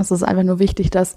Es 0.00 0.10
ist 0.10 0.22
einfach 0.22 0.42
nur 0.42 0.58
wichtig, 0.58 0.90
dass 0.90 1.16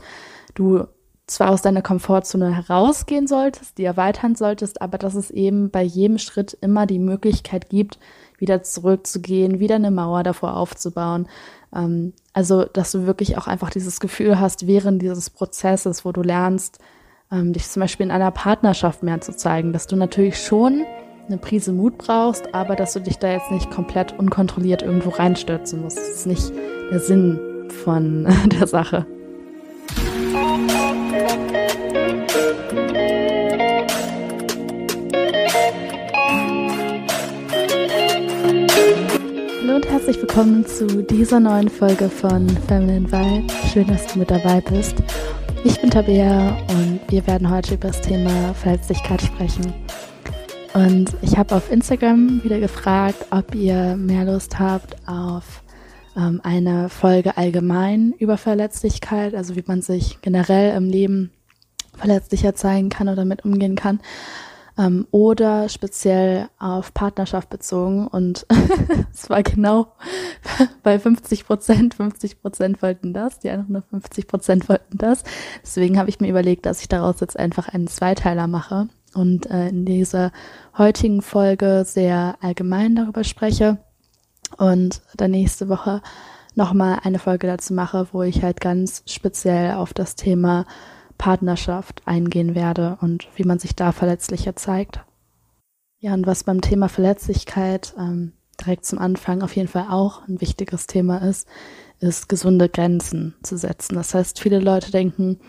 du 0.53 0.85
zwar 1.27 1.51
aus 1.51 1.61
deiner 1.61 1.81
Komfortzone 1.81 2.53
herausgehen 2.53 3.27
solltest, 3.27 3.77
die 3.77 3.85
erweitern 3.85 4.35
solltest, 4.35 4.81
aber 4.81 4.97
dass 4.97 5.15
es 5.15 5.31
eben 5.31 5.69
bei 5.69 5.81
jedem 5.81 6.17
Schritt 6.17 6.57
immer 6.59 6.85
die 6.85 6.99
Möglichkeit 6.99 7.69
gibt, 7.69 7.97
wieder 8.37 8.61
zurückzugehen, 8.61 9.59
wieder 9.59 9.75
eine 9.75 9.91
Mauer 9.91 10.23
davor 10.23 10.57
aufzubauen. 10.57 11.27
Ähm, 11.73 12.13
also, 12.33 12.65
dass 12.65 12.91
du 12.91 13.05
wirklich 13.05 13.37
auch 13.37 13.47
einfach 13.47 13.69
dieses 13.69 13.99
Gefühl 13.99 14.39
hast, 14.39 14.67
während 14.67 15.01
dieses 15.01 15.29
Prozesses, 15.29 16.03
wo 16.03 16.11
du 16.11 16.21
lernst, 16.21 16.79
ähm, 17.31 17.53
dich 17.53 17.69
zum 17.69 17.79
Beispiel 17.79 18.05
in 18.05 18.11
einer 18.11 18.31
Partnerschaft 18.31 19.01
mehr 19.01 19.21
zu 19.21 19.35
zeigen, 19.35 19.71
dass 19.71 19.87
du 19.87 19.95
natürlich 19.95 20.37
schon 20.37 20.83
eine 21.27 21.37
Prise 21.37 21.71
Mut 21.71 21.97
brauchst, 21.97 22.53
aber 22.53 22.75
dass 22.75 22.93
du 22.93 22.99
dich 22.99 23.17
da 23.17 23.31
jetzt 23.31 23.49
nicht 23.49 23.71
komplett 23.71 24.17
unkontrolliert 24.19 24.81
irgendwo 24.81 25.09
reinstürzen 25.09 25.81
musst. 25.81 25.97
Das 25.97 26.09
ist 26.09 26.27
nicht 26.27 26.51
der 26.91 26.99
Sinn 26.99 27.52
von 27.83 28.25
der 28.45 28.67
Sache. 28.67 29.05
Hallo 39.61 39.75
und 39.75 39.89
herzlich 39.89 40.17
willkommen 40.17 40.65
zu 40.65 41.03
dieser 41.03 41.39
neuen 41.39 41.69
Folge 41.69 42.07
von 42.09 42.47
Feminine 42.67 43.11
Vibe. 43.11 43.53
Schön, 43.71 43.87
dass 43.87 44.07
du 44.07 44.19
mit 44.19 44.31
dabei 44.31 44.61
bist. 44.61 44.95
Ich 45.65 45.79
bin 45.81 45.89
Tabea 45.89 46.57
und 46.69 46.99
wir 47.09 47.25
werden 47.27 47.49
heute 47.49 47.75
über 47.75 47.89
das 47.89 48.01
Thema 48.01 48.53
Verletzlichkeit 48.53 49.21
sprechen. 49.21 49.73
Und 50.73 51.11
ich 51.21 51.37
habe 51.37 51.55
auf 51.55 51.71
Instagram 51.71 52.43
wieder 52.43 52.59
gefragt, 52.59 53.25
ob 53.29 53.53
ihr 53.53 53.95
mehr 53.95 54.25
Lust 54.25 54.57
habt 54.59 54.95
auf 55.07 55.62
ähm, 56.15 56.41
eine 56.43 56.89
Folge 56.89 57.37
allgemein 57.37 58.13
über 58.17 58.37
Verletzlichkeit, 58.37 59.35
also 59.35 59.55
wie 59.55 59.63
man 59.65 59.81
sich 59.81 60.21
generell 60.21 60.75
im 60.75 60.89
Leben 60.89 61.31
verletzlicher 61.97 62.55
zeigen 62.55 62.89
kann 62.89 63.07
oder 63.07 63.17
damit 63.17 63.45
umgehen 63.45 63.75
kann 63.75 63.99
ähm, 64.77 65.07
oder 65.11 65.69
speziell 65.69 66.49
auf 66.59 66.93
Partnerschaft 66.93 67.49
bezogen. 67.49 68.07
Und 68.07 68.45
es 69.13 69.29
war 69.29 69.43
genau 69.43 69.93
bei 70.83 70.99
50 70.99 71.45
Prozent. 71.45 71.93
50 71.95 72.41
Prozent 72.41 72.81
wollten 72.81 73.13
das, 73.13 73.39
die 73.39 73.49
anderen 73.49 73.73
nur 73.73 73.81
50 73.83 74.27
Prozent 74.27 74.69
wollten 74.69 74.97
das. 74.97 75.23
Deswegen 75.61 75.97
habe 75.97 76.09
ich 76.09 76.19
mir 76.19 76.29
überlegt, 76.29 76.65
dass 76.65 76.81
ich 76.81 76.87
daraus 76.87 77.19
jetzt 77.19 77.37
einfach 77.37 77.69
einen 77.69 77.87
Zweiteiler 77.87 78.47
mache 78.47 78.87
und 79.13 79.49
äh, 79.49 79.69
in 79.69 79.85
dieser 79.85 80.31
heutigen 80.77 81.21
Folge 81.21 81.83
sehr 81.85 82.35
allgemein 82.41 82.95
darüber 82.95 83.23
spreche 83.23 83.77
und 84.57 85.01
dann 85.15 85.31
nächste 85.31 85.69
Woche 85.69 86.01
nochmal 86.55 86.99
eine 87.03 87.19
Folge 87.19 87.47
dazu 87.47 87.73
mache, 87.73 88.07
wo 88.11 88.23
ich 88.23 88.43
halt 88.43 88.61
ganz 88.61 89.03
speziell 89.05 89.73
auf 89.73 89.93
das 89.93 90.15
Thema 90.15 90.65
Partnerschaft 91.17 92.01
eingehen 92.05 92.55
werde 92.55 92.97
und 93.01 93.27
wie 93.35 93.43
man 93.43 93.59
sich 93.59 93.75
da 93.75 93.91
verletzlicher 93.91 94.55
zeigt. 94.55 95.01
Ja, 95.99 96.13
und 96.13 96.27
was 96.27 96.43
beim 96.43 96.61
Thema 96.61 96.89
Verletzlichkeit 96.89 97.93
ähm, 97.97 98.33
direkt 98.59 98.85
zum 98.85 98.99
Anfang 98.99 99.41
auf 99.41 99.55
jeden 99.55 99.69
Fall 99.69 99.87
auch 99.89 100.27
ein 100.27 100.41
wichtiges 100.41 100.87
Thema 100.87 101.19
ist, 101.19 101.47
ist 101.99 102.27
gesunde 102.27 102.67
Grenzen 102.67 103.35
zu 103.41 103.57
setzen. 103.57 103.95
Das 103.95 104.13
heißt, 104.13 104.39
viele 104.39 104.59
Leute 104.59 104.91
denken, 104.91 105.39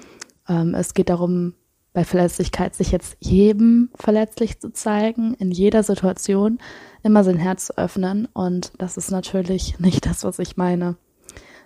ähm, 0.49 0.75
es 0.75 0.95
geht 0.95 1.11
darum, 1.11 1.55
bei 1.95 2.05
Verletzlichkeit 2.05 2.75
sich 2.75 2.91
jetzt 2.91 3.17
jedem 3.21 3.89
verletzlich 3.95 4.61
zu 4.61 4.73
zeigen, 4.73 5.35
in 5.35 5.53
jeder 5.53 5.85
Situation 5.85 6.59
immer 7.05 7.23
sein 7.23 7.39
Herz 7.39 7.67
zu 7.67 7.79
öffnen. 7.79 8.29
Und 8.35 8.73
das 8.79 8.99
ist 8.99 9.11
natürlich 9.11 9.79
nicht 9.79 10.05
das, 10.05 10.25
was 10.25 10.39
ich 10.41 10.59
meine, 10.59 10.97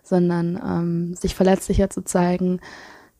sondern 0.05 0.61
ähm, 0.65 1.15
sich 1.17 1.35
verletzlicher 1.35 1.91
zu 1.91 2.05
zeigen, 2.05 2.61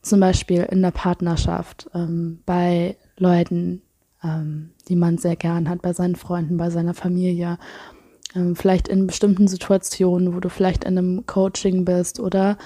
zum 0.01 0.21
Beispiel 0.21 0.63
in 0.69 0.81
der 0.81 0.91
Partnerschaft, 0.91 1.89
ähm, 1.93 2.39
bei 2.45 2.95
Leuten, 3.17 3.81
ähm, 4.23 4.69
die 4.87 4.95
man 4.95 5.17
sehr 5.17 5.35
gern 5.35 5.67
hat, 5.67 5.81
bei 5.81 5.93
seinen 5.93 6.15
Freunden, 6.15 6.57
bei 6.57 6.69
seiner 6.69 6.93
Familie, 6.93 7.57
ähm, 8.35 8.55
vielleicht 8.55 8.87
in 8.87 9.07
bestimmten 9.07 9.47
Situationen, 9.47 10.35
wo 10.35 10.39
du 10.39 10.49
vielleicht 10.49 10.83
in 10.83 10.97
einem 10.97 11.25
Coaching 11.25 11.85
bist 11.85 12.19
oder 12.19 12.57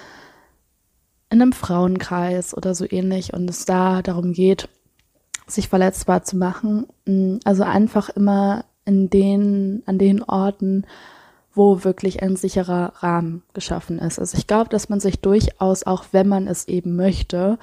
in 1.33 1.41
einem 1.41 1.51
Frauenkreis 1.51 2.55
oder 2.55 2.75
so 2.75 2.85
ähnlich 2.87 3.33
und 3.33 3.49
es 3.49 3.65
da 3.65 4.03
darum 4.03 4.33
geht, 4.33 4.69
sich 5.47 5.67
verletzbar 5.67 6.23
zu 6.23 6.37
machen. 6.37 6.85
Mm, 7.05 7.37
also 7.43 7.63
einfach 7.63 8.09
immer 8.09 8.65
in 8.85 9.09
den, 9.09 9.81
an 9.87 9.97
den 9.97 10.21
Orten, 10.21 10.85
wo 11.51 11.83
wirklich 11.83 12.21
ein 12.21 12.35
sicherer 12.35 12.93
Rahmen 12.97 13.41
geschaffen 13.53 13.97
ist. 13.97 14.19
Also 14.19 14.37
ich 14.37 14.45
glaube, 14.45 14.69
dass 14.69 14.89
man 14.89 14.99
sich 14.99 15.21
durchaus, 15.21 15.83
auch 15.83 16.05
wenn 16.11 16.27
man 16.27 16.47
es 16.47 16.67
eben 16.67 16.95
möchte, 16.95 17.57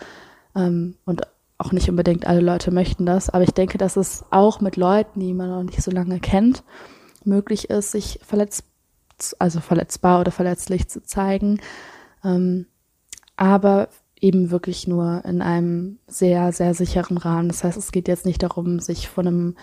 ähm, 0.56 0.97
und 1.04 1.22
auch 1.56 1.70
nicht 1.70 1.88
unbedingt 1.88 2.26
alle 2.26 2.41
Leute 2.41 2.72
möchten 2.72 3.06
das, 3.06 3.30
aber 3.30 3.44
ich 3.44 3.53
denke, 3.53 3.78
dass 3.78 3.97
es 3.97 4.25
auch 4.30 4.60
mit 4.60 4.76
Leuten, 4.76 5.20
die 5.20 5.32
man 5.32 5.48
noch 5.48 5.62
nicht 5.62 5.82
so 5.82 5.92
lange 5.92 6.19
kennt, 6.19 6.64
möglich 7.25 7.70
ist, 7.70 7.92
sich 7.92 8.19
verletzt, 8.26 8.64
also 9.38 9.60
verletzbar 9.60 10.20
oder 10.20 10.32
verletzlich 10.32 10.88
zu 10.88 11.04
zeigen, 11.04 11.60
ähm, 12.25 12.66
aber 13.40 13.88
eben 14.20 14.50
wirklich 14.50 14.86
nur 14.86 15.24
in 15.24 15.40
einem 15.40 15.98
sehr, 16.06 16.52
sehr 16.52 16.74
sicheren 16.74 17.16
Rahmen. 17.16 17.48
Das 17.48 17.64
heißt, 17.64 17.78
es 17.78 17.90
geht 17.90 18.06
jetzt 18.06 18.26
nicht 18.26 18.42
darum, 18.42 18.80
sich 18.80 19.08
von 19.08 19.26
einem 19.26 19.56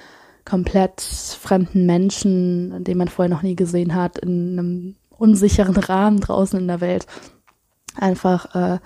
komplett 0.45 0.99
fremden 0.99 1.85
Menschen, 1.85 2.83
den 2.83 2.97
man 2.97 3.07
vorher 3.07 3.33
noch 3.33 3.43
nie 3.43 3.55
gesehen 3.55 3.93
hat, 3.93 4.17
in 4.17 4.57
einem 4.57 4.95
unsicheren 5.09 5.77
Rahmen 5.77 6.19
draußen 6.19 6.59
in 6.59 6.67
der 6.67 6.81
Welt 6.81 7.05
einfach 7.95 8.55
äh, 8.55 8.79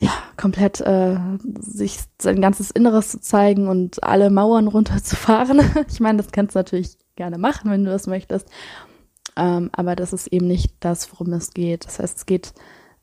ja 0.00 0.10
komplett 0.36 0.80
äh, 0.80 1.16
sich 1.60 2.00
sein 2.20 2.40
ganzes 2.40 2.72
Inneres 2.72 3.10
zu 3.10 3.20
zeigen 3.20 3.68
und 3.68 4.02
alle 4.02 4.28
Mauern 4.28 4.66
runterzufahren. 4.66 5.60
ich 5.88 6.00
meine, 6.00 6.18
das 6.18 6.32
kannst 6.32 6.56
du 6.56 6.58
natürlich 6.58 6.96
gerne 7.14 7.38
machen, 7.38 7.70
wenn 7.70 7.84
du 7.84 7.92
das 7.92 8.08
möchtest. 8.08 8.48
Ähm, 9.36 9.70
aber 9.72 9.94
das 9.94 10.12
ist 10.12 10.26
eben 10.26 10.48
nicht 10.48 10.72
das, 10.80 11.12
worum 11.12 11.32
es 11.32 11.52
geht. 11.52 11.86
Das 11.86 12.00
heißt, 12.00 12.18
es 12.18 12.26
geht 12.26 12.54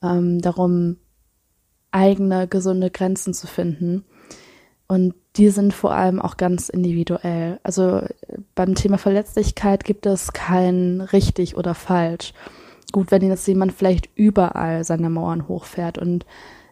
ähm, 0.01 0.41
darum, 0.41 0.97
eigene 1.91 2.47
gesunde 2.47 2.89
Grenzen 2.89 3.33
zu 3.33 3.47
finden 3.47 4.05
und 4.91 5.13
die 5.37 5.49
sind 5.51 5.73
vor 5.73 5.93
allem 5.93 6.21
auch 6.21 6.35
ganz 6.35 6.67
individuell. 6.67 7.61
Also 7.63 8.01
beim 8.55 8.75
Thema 8.75 8.97
Verletzlichkeit 8.97 9.85
gibt 9.85 10.05
es 10.05 10.33
kein 10.33 10.99
richtig 10.99 11.55
oder 11.55 11.73
falsch. 11.75 12.33
Gut, 12.91 13.09
wenn 13.09 13.21
jetzt 13.21 13.47
jemand 13.47 13.71
vielleicht 13.71 14.09
überall 14.15 14.83
seine 14.83 15.09
Mauern 15.09 15.47
hochfährt 15.47 15.97
und 15.97 16.25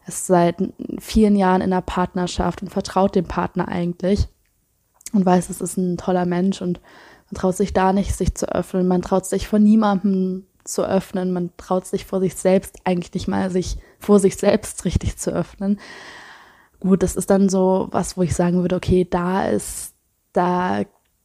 ist 0.05 0.27
seit 0.27 0.57
vielen 0.99 1.37
Jahren 1.37 1.61
in 1.61 1.71
einer 1.71 1.81
Partnerschaft 1.81 2.61
und 2.61 2.67
vertraut 2.69 3.15
dem 3.15 3.23
Partner 3.23 3.69
eigentlich 3.69 4.27
und 5.13 5.25
weiß, 5.25 5.49
es 5.49 5.61
ist 5.61 5.77
ein 5.77 5.95
toller 5.95 6.25
Mensch 6.25 6.61
und 6.61 6.81
man 7.31 7.39
traut 7.39 7.55
sich 7.55 7.71
da 7.71 7.93
nicht, 7.93 8.13
sich 8.13 8.35
zu 8.35 8.53
öffnen. 8.53 8.85
Man 8.85 9.01
traut 9.01 9.27
sich 9.27 9.47
vor 9.47 9.59
niemandem 9.59 10.45
zu 10.69 10.83
öffnen. 10.83 11.31
Man 11.31 11.51
traut 11.57 11.85
sich 11.85 12.05
vor 12.05 12.19
sich 12.19 12.35
selbst 12.35 12.77
eigentlich 12.83 13.13
nicht 13.13 13.27
mal, 13.27 13.49
sich 13.51 13.77
vor 13.99 14.19
sich 14.19 14.37
selbst 14.37 14.85
richtig 14.85 15.17
zu 15.17 15.31
öffnen 15.31 15.79
gut, 16.79 17.03
das 17.03 17.15
ist 17.15 17.29
dann 17.29 17.49
so 17.49 17.87
was, 17.91 18.17
wo 18.17 18.21
ich 18.21 18.35
sagen 18.35 18.61
würde, 18.61 18.75
okay, 18.75 19.07
da 19.09 19.47
ist, 19.47 19.93
da 20.33 20.83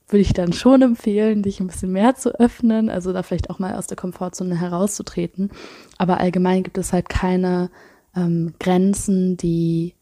würde 0.09 0.21
ich 0.21 0.33
dann 0.33 0.53
schon 0.53 0.83
empfehlen, 0.83 1.43
dich 1.43 1.60
ein 1.60 1.69
bisschen 1.69 1.93
mehr 1.93 2.15
zu 2.15 2.38
öffnen, 2.38 2.91
also 2.91 3.12
da 3.12 3.22
vielleicht 3.22 3.50
auch 3.50 3.59
mal 3.59 3.75
aus 3.75 3.87
der 3.87 3.97
Komfortzone 3.97 4.59
herauszutreten. 4.59 5.50
Aber 5.99 6.21
allgemein 6.21 6.62
gibt 6.62 6.78
es 6.78 6.93
halt 6.93 7.09
keine 7.09 7.71
ähm, 8.15 8.54
Grenzen, 8.60 9.37
die, 9.37 9.94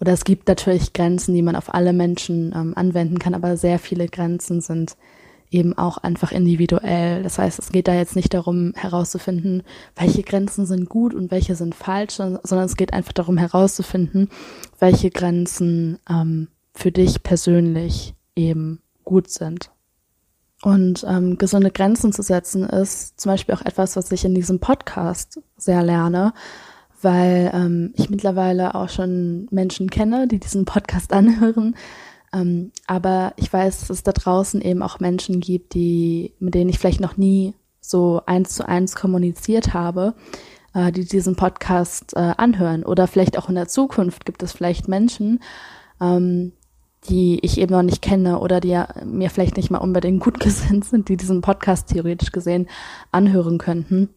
oder 0.00 0.12
es 0.12 0.24
gibt 0.24 0.48
natürlich 0.48 0.92
Grenzen, 0.92 1.34
die 1.34 1.42
man 1.42 1.56
auf 1.56 1.72
alle 1.72 1.92
Menschen 1.92 2.52
ähm, 2.54 2.72
anwenden 2.76 3.18
kann, 3.18 3.34
aber 3.34 3.56
sehr 3.56 3.78
viele 3.78 4.08
Grenzen 4.08 4.60
sind 4.60 4.96
eben 5.50 5.76
auch 5.76 5.98
einfach 5.98 6.32
individuell. 6.32 7.22
Das 7.22 7.38
heißt, 7.38 7.58
es 7.58 7.70
geht 7.70 7.88
da 7.88 7.94
jetzt 7.94 8.16
nicht 8.16 8.34
darum 8.34 8.72
herauszufinden, 8.74 9.62
welche 9.94 10.22
Grenzen 10.22 10.66
sind 10.66 10.88
gut 10.88 11.14
und 11.14 11.30
welche 11.30 11.54
sind 11.54 11.74
falsch, 11.74 12.14
sondern 12.14 12.66
es 12.66 12.76
geht 12.76 12.92
einfach 12.92 13.12
darum 13.12 13.36
herauszufinden, 13.36 14.28
welche 14.78 15.10
Grenzen 15.10 15.98
ähm, 16.08 16.48
für 16.74 16.92
dich 16.92 17.22
persönlich 17.22 18.14
eben 18.34 18.80
gut 19.04 19.30
sind. 19.30 19.70
Und 20.62 21.04
ähm, 21.06 21.38
gesunde 21.38 21.70
Grenzen 21.70 22.12
zu 22.12 22.22
setzen 22.22 22.64
ist 22.64 23.20
zum 23.20 23.32
Beispiel 23.32 23.54
auch 23.54 23.62
etwas, 23.62 23.96
was 23.96 24.10
ich 24.10 24.24
in 24.24 24.34
diesem 24.34 24.58
Podcast 24.58 25.40
sehr 25.56 25.82
lerne, 25.82 26.32
weil 27.02 27.50
ähm, 27.54 27.92
ich 27.94 28.10
mittlerweile 28.10 28.74
auch 28.74 28.88
schon 28.88 29.48
Menschen 29.50 29.90
kenne, 29.90 30.26
die 30.26 30.38
diesen 30.38 30.64
Podcast 30.64 31.12
anhören, 31.14 31.76
ähm, 32.36 32.72
aber 32.86 33.32
ich 33.36 33.50
weiß, 33.50 33.80
dass 33.80 33.90
es 33.90 34.02
da 34.02 34.12
draußen 34.12 34.60
eben 34.60 34.82
auch 34.82 35.00
Menschen 35.00 35.40
gibt, 35.40 35.74
die, 35.74 36.34
mit 36.38 36.54
denen 36.54 36.68
ich 36.68 36.78
vielleicht 36.78 37.00
noch 37.00 37.16
nie 37.16 37.54
so 37.80 38.20
eins 38.26 38.54
zu 38.54 38.68
eins 38.68 38.94
kommuniziert 38.94 39.72
habe, 39.72 40.14
äh, 40.74 40.92
die 40.92 41.06
diesen 41.06 41.36
Podcast 41.36 42.14
äh, 42.14 42.34
anhören. 42.36 42.84
Oder 42.84 43.06
vielleicht 43.06 43.38
auch 43.38 43.48
in 43.48 43.54
der 43.54 43.68
Zukunft 43.68 44.26
gibt 44.26 44.42
es 44.42 44.52
vielleicht 44.52 44.86
Menschen, 44.88 45.40
ähm, 46.00 46.52
die 47.08 47.38
ich 47.42 47.58
eben 47.58 47.72
noch 47.72 47.82
nicht 47.82 48.02
kenne 48.02 48.40
oder 48.40 48.60
die 48.60 48.68
ja 48.68 48.88
mir 49.04 49.30
vielleicht 49.30 49.56
nicht 49.56 49.70
mal 49.70 49.78
unbedingt 49.78 50.22
gut 50.22 50.40
gesinnt 50.40 50.84
sind, 50.84 51.08
die 51.08 51.16
diesen 51.16 51.40
Podcast 51.40 51.88
theoretisch 51.88 52.32
gesehen 52.32 52.68
anhören 53.12 53.58
könnten. 53.58 54.10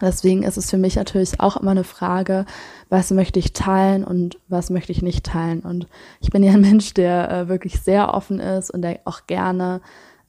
Deswegen 0.00 0.42
ist 0.44 0.56
es 0.56 0.70
für 0.70 0.78
mich 0.78 0.96
natürlich 0.96 1.40
auch 1.40 1.56
immer 1.56 1.72
eine 1.72 1.84
Frage, 1.84 2.46
was 2.88 3.10
möchte 3.10 3.38
ich 3.38 3.52
teilen 3.52 4.04
und 4.04 4.38
was 4.48 4.70
möchte 4.70 4.92
ich 4.92 5.02
nicht 5.02 5.26
teilen. 5.26 5.60
Und 5.60 5.88
ich 6.20 6.30
bin 6.30 6.42
ja 6.42 6.52
ein 6.52 6.60
Mensch, 6.62 6.94
der 6.94 7.30
äh, 7.30 7.48
wirklich 7.48 7.80
sehr 7.80 8.14
offen 8.14 8.40
ist 8.40 8.70
und 8.70 8.82
der 8.82 9.00
auch 9.04 9.26
gerne 9.26 9.80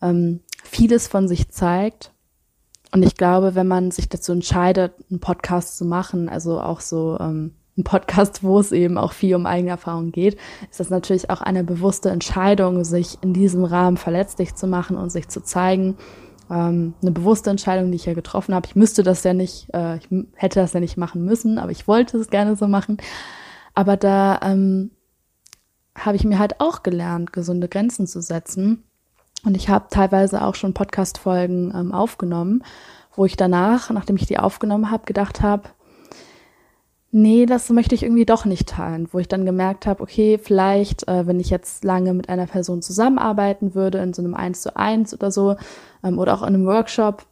ähm, 0.01 0.41
vieles 0.63 1.07
von 1.07 1.27
sich 1.27 1.49
zeigt. 1.49 2.11
Und 2.91 3.03
ich 3.03 3.15
glaube, 3.15 3.53
wenn 3.53 3.67
man 3.67 3.91
sich 3.91 4.09
dazu 4.09 4.31
entscheidet, 4.31 4.93
einen 5.09 5.19
Podcast 5.19 5.77
zu 5.77 5.85
machen, 5.85 6.27
also 6.27 6.59
auch 6.59 6.79
so 6.79 7.17
ähm, 7.19 7.53
ein 7.77 7.83
Podcast, 7.83 8.43
wo 8.43 8.59
es 8.59 8.71
eben 8.71 8.97
auch 8.97 9.13
viel 9.13 9.35
um 9.35 9.45
eigene 9.45 9.69
Erfahrung 9.69 10.11
geht, 10.11 10.37
ist 10.69 10.79
das 10.79 10.89
natürlich 10.89 11.29
auch 11.29 11.41
eine 11.41 11.63
bewusste 11.63 12.09
Entscheidung, 12.09 12.83
sich 12.83 13.19
in 13.21 13.33
diesem 13.33 13.63
Rahmen 13.63 13.97
verletzlich 13.97 14.55
zu 14.55 14.65
machen 14.65 14.97
und 14.97 15.11
sich 15.11 15.27
zu 15.29 15.41
zeigen 15.41 15.97
ähm, 16.49 16.93
eine 17.01 17.11
bewusste 17.11 17.49
Entscheidung, 17.49 17.91
die 17.91 17.97
ich 17.97 18.05
ja 18.05 18.13
getroffen 18.13 18.55
habe. 18.55 18.67
Ich 18.67 18.75
müsste 18.75 19.03
das 19.03 19.23
ja 19.23 19.33
nicht, 19.33 19.67
äh, 19.73 19.97
ich 19.97 20.07
hätte 20.35 20.59
das 20.59 20.73
ja 20.73 20.79
nicht 20.79 20.97
machen 20.97 21.23
müssen, 21.23 21.57
aber 21.57 21.71
ich 21.71 21.87
wollte 21.87 22.17
es 22.17 22.29
gerne 22.29 22.55
so 22.55 22.67
machen. 22.67 22.97
Aber 23.73 23.97
da 23.97 24.39
ähm, 24.43 24.91
habe 25.97 26.15
ich 26.17 26.23
mir 26.23 26.39
halt 26.39 26.59
auch 26.59 26.83
gelernt, 26.83 27.33
gesunde 27.33 27.67
Grenzen 27.67 28.07
zu 28.07 28.21
setzen. 28.21 28.83
Und 29.45 29.55
ich 29.55 29.69
habe 29.69 29.87
teilweise 29.89 30.43
auch 30.43 30.55
schon 30.55 30.73
Podcast-Folgen 30.73 31.73
ähm, 31.75 31.91
aufgenommen, 31.93 32.63
wo 33.15 33.25
ich 33.25 33.37
danach, 33.37 33.89
nachdem 33.89 34.17
ich 34.17 34.25
die 34.25 34.39
aufgenommen 34.39 34.91
habe, 34.91 35.05
gedacht 35.05 35.41
habe, 35.41 35.69
nee, 37.11 37.45
das 37.45 37.69
möchte 37.69 37.95
ich 37.95 38.03
irgendwie 38.03 38.25
doch 38.25 38.45
nicht 38.45 38.69
teilen, 38.69 39.07
wo 39.11 39.19
ich 39.19 39.27
dann 39.27 39.45
gemerkt 39.45 39.87
habe, 39.87 40.03
okay, 40.03 40.39
vielleicht, 40.41 41.07
äh, 41.07 41.25
wenn 41.27 41.39
ich 41.39 41.49
jetzt 41.49 41.83
lange 41.83 42.13
mit 42.13 42.29
einer 42.29 42.47
Person 42.47 42.81
zusammenarbeiten 42.81 43.73
würde, 43.73 43.99
in 43.99 44.13
so 44.13 44.21
einem 44.21 44.35
Eins 44.35 44.61
zu 44.61 44.75
eins 44.75 45.13
oder 45.13 45.31
so, 45.31 45.55
ähm, 46.03 46.19
oder 46.19 46.33
auch 46.35 46.41
in 46.41 46.49
einem 46.49 46.65
Workshop, 46.65 47.25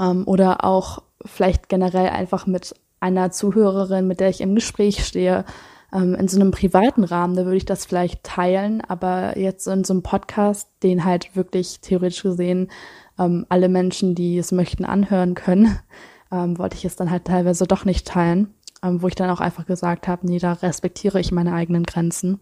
ähm, 0.00 0.24
oder 0.26 0.64
auch 0.64 1.02
vielleicht 1.24 1.68
generell 1.68 2.08
einfach 2.08 2.46
mit 2.46 2.74
einer 3.00 3.30
Zuhörerin, 3.30 4.06
mit 4.06 4.20
der 4.20 4.28
ich 4.28 4.40
im 4.40 4.54
Gespräch 4.54 5.04
stehe, 5.04 5.44
ähm, 5.92 6.14
in 6.14 6.28
so 6.28 6.40
einem 6.40 6.50
privaten 6.50 7.04
Rahmen, 7.04 7.36
da 7.36 7.44
würde 7.44 7.56
ich 7.56 7.64
das 7.64 7.86
vielleicht 7.86 8.24
teilen, 8.24 8.80
aber 8.80 9.38
jetzt 9.38 9.66
in 9.68 9.84
so 9.84 9.92
einem 9.92 10.02
Podcast, 10.02 10.68
den 10.82 11.04
halt 11.04 11.36
wirklich 11.36 11.80
theoretisch 11.80 12.22
gesehen 12.22 12.70
ähm, 13.18 13.46
alle 13.48 13.68
Menschen, 13.68 14.14
die 14.14 14.38
es 14.38 14.52
möchten, 14.52 14.84
anhören 14.84 15.34
können, 15.34 15.78
ähm, 16.32 16.58
wollte 16.58 16.76
ich 16.76 16.84
es 16.84 16.96
dann 16.96 17.10
halt 17.10 17.26
teilweise 17.26 17.66
doch 17.66 17.84
nicht 17.84 18.06
teilen 18.06 18.54
ähm, 18.82 19.02
wo 19.02 19.08
ich 19.08 19.14
dann 19.14 19.30
auch 19.30 19.40
einfach 19.40 19.66
gesagt 19.66 20.08
habe, 20.08 20.26
nee, 20.26 20.38
da 20.38 20.52
respektiere 20.52 21.20
ich 21.20 21.32
meine 21.32 21.52
eigenen 21.52 21.84
Grenzen. 21.84 22.40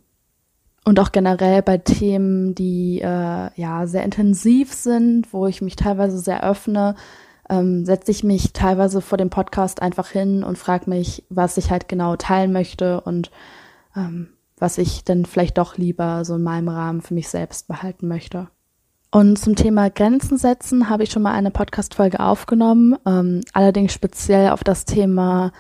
Und 0.85 0.99
auch 0.99 1.13
generell 1.13 1.63
bei 1.63 1.79
Themen, 1.79 2.55
die 2.55 3.01
äh, 3.01 3.51
ja 3.55 3.87
sehr 3.87 4.03
intensiv 4.03 4.73
sind, 4.73 5.33
wo 5.33 5.47
ich 5.47 5.61
mich 5.61 5.77
teilweise 5.77 6.19
sehr 6.19 6.43
öffne, 6.43 6.95
ähm, 7.51 7.85
setze 7.85 8.11
ich 8.11 8.25
mich 8.25 8.53
teilweise 8.53 9.01
vor 9.01 9.19
dem 9.19 9.29
Podcast 9.29 9.83
einfach 9.83 10.09
hin 10.09 10.43
und 10.43 10.57
frage 10.57 10.89
mich, 10.89 11.25
was 11.29 11.59
ich 11.59 11.71
halt 11.71 11.89
genau 11.89 12.17
teilen 12.17 12.53
möchte 12.53 13.01
und 13.03 13.31
ähm, 13.95 14.31
was 14.57 14.79
ich 14.79 15.05
dann 15.05 15.27
vielleicht 15.27 15.59
doch 15.59 15.77
lieber 15.77 16.25
so 16.25 16.37
in 16.37 16.43
meinem 16.43 16.69
Rahmen 16.69 17.03
für 17.03 17.15
mich 17.15 17.29
selbst 17.29 17.69
behalten 17.69 18.09
möchte. 18.09 18.49
Und 19.11 19.39
zum 19.39 19.57
Thema 19.57 19.91
Grenzen 19.91 20.39
setzen 20.39 20.89
habe 20.89 21.03
ich 21.03 21.11
schon 21.11 21.23
mal 21.23 21.33
eine 21.33 21.51
Podcast-Folge 21.51 22.21
aufgenommen, 22.21 22.97
ähm, 23.05 23.41
allerdings 23.53 23.93
speziell 23.93 24.51
auf 24.51 24.63
das 24.63 24.85
Thema 24.85 25.53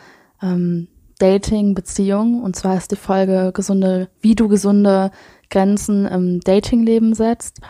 ähm, 0.42 0.88
Dating, 1.18 1.74
Beziehung. 1.74 2.42
Und 2.42 2.56
zwar 2.56 2.76
ist 2.76 2.90
die 2.90 2.96
Folge 2.96 3.52
gesunde, 3.54 4.08
wie 4.20 4.34
du 4.34 4.48
gesunde 4.48 5.10
Grenzen 5.50 6.06
im 6.06 6.40
Datingleben 6.40 7.14
setzt. 7.14 7.60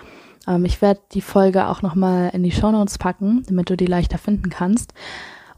Ähm, 0.46 0.64
ich 0.64 0.80
werde 0.80 1.00
die 1.12 1.20
Folge 1.20 1.66
auch 1.66 1.82
nochmal 1.82 2.30
in 2.32 2.42
die 2.42 2.52
Shownotes 2.52 2.98
packen, 2.98 3.42
damit 3.46 3.70
du 3.70 3.76
die 3.76 3.86
leichter 3.86 4.18
finden 4.18 4.50
kannst. 4.50 4.94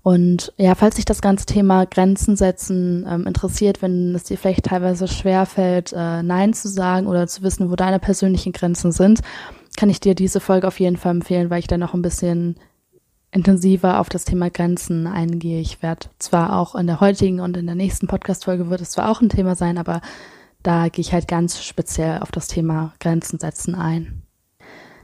Und 0.02 0.52
ja, 0.56 0.74
falls 0.74 0.96
sich 0.96 1.04
das 1.04 1.22
ganze 1.22 1.46
Thema 1.46 1.86
Grenzen 1.86 2.34
setzen 2.34 3.06
ähm, 3.08 3.26
interessiert, 3.26 3.82
wenn 3.82 4.14
es 4.16 4.24
dir 4.24 4.36
vielleicht 4.36 4.64
teilweise 4.64 5.06
schwer 5.06 5.46
fällt, 5.46 5.92
äh, 5.92 6.22
Nein 6.22 6.54
zu 6.54 6.68
sagen 6.68 7.06
oder 7.06 7.28
zu 7.28 7.42
wissen, 7.42 7.70
wo 7.70 7.76
deine 7.76 8.00
persönlichen 8.00 8.52
Grenzen 8.52 8.90
sind, 8.90 9.20
kann 9.76 9.90
ich 9.90 10.00
dir 10.00 10.16
diese 10.16 10.40
Folge 10.40 10.66
auf 10.66 10.80
jeden 10.80 10.96
Fall 10.96 11.12
empfehlen, 11.12 11.50
weil 11.50 11.60
ich 11.60 11.68
da 11.68 11.78
noch 11.78 11.94
ein 11.94 12.02
bisschen 12.02 12.56
intensiver 13.32 13.98
auf 13.98 14.10
das 14.10 14.24
Thema 14.24 14.50
Grenzen 14.50 15.06
eingehe. 15.06 15.60
Ich 15.60 15.82
werde 15.82 16.08
zwar 16.18 16.58
auch 16.58 16.74
in 16.74 16.86
der 16.86 17.00
heutigen 17.00 17.40
und 17.40 17.56
in 17.56 17.66
der 17.66 17.74
nächsten 17.74 18.06
Podcast-Folge 18.06 18.68
wird 18.68 18.82
es 18.82 18.90
zwar 18.90 19.10
auch 19.10 19.20
ein 19.20 19.30
Thema 19.30 19.56
sein, 19.56 19.78
aber 19.78 20.02
da 20.62 20.88
gehe 20.88 21.00
ich 21.00 21.12
halt 21.12 21.26
ganz 21.26 21.64
speziell 21.64 22.20
auf 22.20 22.30
das 22.30 22.46
Thema 22.46 22.92
Grenzen 23.00 23.38
setzen 23.38 23.74
ein. 23.74 24.22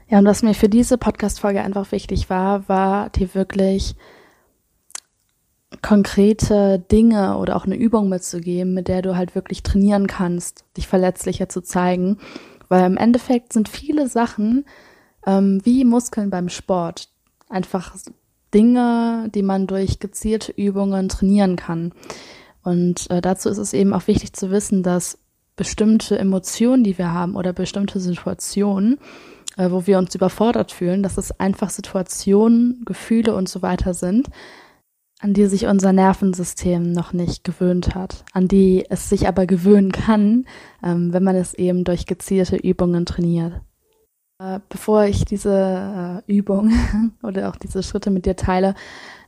Ja, 0.07 0.19
und 0.19 0.25
was 0.25 0.43
mir 0.43 0.53
für 0.53 0.69
diese 0.69 0.97
Podcast-Folge 0.97 1.61
einfach 1.61 1.91
wichtig 1.91 2.29
war, 2.29 2.69
war 2.69 3.09
dir 3.09 3.33
wirklich 3.33 3.95
konkrete 5.81 6.79
Dinge 6.91 7.37
oder 7.37 7.55
auch 7.55 7.65
eine 7.65 7.75
Übung 7.75 8.09
mitzugeben, 8.09 8.73
mit 8.73 8.87
der 8.87 9.01
du 9.01 9.15
halt 9.15 9.35
wirklich 9.35 9.63
trainieren 9.63 10.07
kannst, 10.07 10.65
dich 10.77 10.87
verletzlicher 10.87 11.49
zu 11.49 11.61
zeigen. 11.61 12.17
Weil 12.69 12.85
im 12.85 12.97
Endeffekt 12.97 13.53
sind 13.53 13.69
viele 13.69 14.07
Sachen 14.07 14.65
ähm, 15.25 15.61
wie 15.63 15.83
Muskeln 15.83 16.29
beim 16.29 16.49
Sport 16.49 17.09
einfach 17.49 17.95
Dinge, 18.53 19.29
die 19.33 19.43
man 19.43 19.67
durch 19.67 19.99
gezielte 19.99 20.51
Übungen 20.51 21.09
trainieren 21.09 21.55
kann. 21.55 21.93
Und 22.63 23.09
äh, 23.09 23.21
dazu 23.21 23.49
ist 23.49 23.57
es 23.57 23.73
eben 23.73 23.93
auch 23.93 24.07
wichtig 24.07 24.33
zu 24.33 24.51
wissen, 24.51 24.83
dass 24.83 25.17
bestimmte 25.55 26.17
Emotionen, 26.17 26.83
die 26.83 26.97
wir 26.97 27.11
haben 27.11 27.35
oder 27.35 27.53
bestimmte 27.53 27.99
Situationen, 27.99 28.97
äh, 29.57 29.71
wo 29.71 29.85
wir 29.87 29.97
uns 29.97 30.15
überfordert 30.15 30.71
fühlen, 30.71 31.03
dass 31.03 31.17
es 31.17 31.37
einfach 31.39 31.69
Situationen, 31.69 32.83
Gefühle 32.85 33.35
und 33.35 33.49
so 33.49 33.61
weiter 33.61 33.93
sind, 33.93 34.29
an 35.19 35.33
die 35.33 35.47
sich 35.47 35.65
unser 35.67 35.91
Nervensystem 35.91 36.93
noch 36.93 37.11
nicht 37.11 37.43
gewöhnt 37.43 37.93
hat, 37.93 38.23
an 38.31 38.47
die 38.47 38.85
es 38.89 39.09
sich 39.09 39.27
aber 39.27 39.45
gewöhnen 39.45 39.91
kann, 39.91 40.45
ähm, 40.81 41.11
wenn 41.11 41.23
man 41.23 41.35
es 41.35 41.53
eben 41.53 41.83
durch 41.83 42.05
gezielte 42.05 42.55
Übungen 42.55 43.05
trainiert. 43.05 43.61
Äh, 44.41 44.61
bevor 44.69 45.03
ich 45.03 45.25
diese 45.25 46.23
äh, 46.25 46.31
Übung 46.31 46.71
oder 47.23 47.49
auch 47.49 47.57
diese 47.57 47.83
Schritte 47.83 48.09
mit 48.09 48.25
dir 48.25 48.37
teile, 48.37 48.73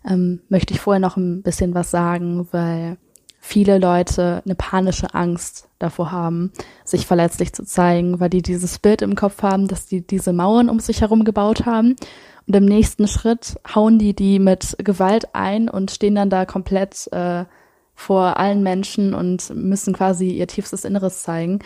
ähm, 0.07 0.39
möchte 0.47 0.73
ich 0.73 0.79
vorher 0.79 1.01
noch 1.01 1.17
ein 1.17 1.41
bisschen 1.41 1.75
was 1.75 1.91
sagen, 1.91 2.47
weil 2.51 2.97
viele 3.41 3.77
Leute 3.77 4.41
eine 4.45 4.55
panische 4.55 5.13
Angst 5.13 5.67
davor 5.79 6.11
haben, 6.11 6.53
sich 6.85 7.05
verletzlich 7.05 7.51
zu 7.51 7.65
zeigen, 7.65 8.21
weil 8.21 8.29
die 8.29 8.41
dieses 8.41 8.79
Bild 8.79 9.01
im 9.01 9.15
Kopf 9.15 9.43
haben, 9.43 9.67
dass 9.67 9.85
die 9.85 9.99
diese 9.99 10.31
Mauern 10.31 10.69
um 10.69 10.79
sich 10.79 11.01
herum 11.01 11.25
gebaut 11.25 11.65
haben. 11.65 11.97
Und 12.47 12.55
im 12.55 12.65
nächsten 12.65 13.07
Schritt 13.07 13.59
hauen 13.75 13.99
die 13.99 14.15
die 14.15 14.39
mit 14.39 14.77
Gewalt 14.77 15.35
ein 15.35 15.67
und 15.67 15.91
stehen 15.91 16.15
dann 16.15 16.29
da 16.29 16.45
komplett 16.45 17.11
äh, 17.11 17.43
vor 17.95 18.37
allen 18.37 18.63
Menschen 18.63 19.13
und 19.13 19.53
müssen 19.53 19.93
quasi 19.93 20.29
ihr 20.29 20.47
tiefstes 20.47 20.85
Inneres 20.85 21.21
zeigen. 21.21 21.59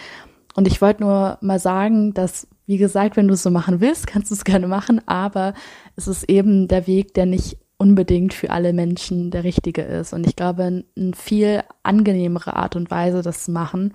Und 0.55 0.67
ich 0.67 0.81
wollte 0.81 1.03
nur 1.03 1.37
mal 1.41 1.59
sagen, 1.59 2.13
dass 2.13 2.47
wie 2.65 2.77
gesagt, 2.77 3.15
wenn 3.15 3.27
du 3.27 3.33
es 3.33 3.43
so 3.43 3.51
machen 3.51 3.81
willst, 3.81 4.07
kannst 4.07 4.31
du 4.31 4.35
es 4.35 4.43
gerne 4.43 4.67
machen, 4.67 5.01
aber 5.07 5.53
es 5.95 6.07
ist 6.07 6.29
eben 6.29 6.67
der 6.67 6.87
Weg, 6.87 7.13
der 7.13 7.25
nicht 7.25 7.57
unbedingt 7.77 8.33
für 8.33 8.49
alle 8.51 8.73
Menschen 8.73 9.31
der 9.31 9.43
richtige 9.43 9.81
ist. 9.81 10.13
Und 10.13 10.25
ich 10.25 10.35
glaube, 10.35 10.63
eine 10.63 11.13
viel 11.13 11.63
angenehmere 11.83 12.55
Art 12.55 12.75
und 12.75 12.89
Weise, 12.89 13.21
das 13.21 13.45
zu 13.45 13.51
machen, 13.51 13.93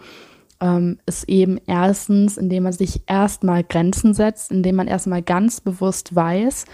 ähm, 0.61 0.99
ist 1.07 1.29
eben 1.29 1.59
erstens, 1.67 2.37
indem 2.37 2.65
man 2.65 2.73
sich 2.73 3.03
erstmal 3.07 3.65
Grenzen 3.65 4.13
setzt, 4.13 4.51
indem 4.51 4.77
man 4.77 4.89
erstmal 4.89 5.23
ganz 5.23 5.61
bewusst 5.61 6.15
weiß, 6.15 6.67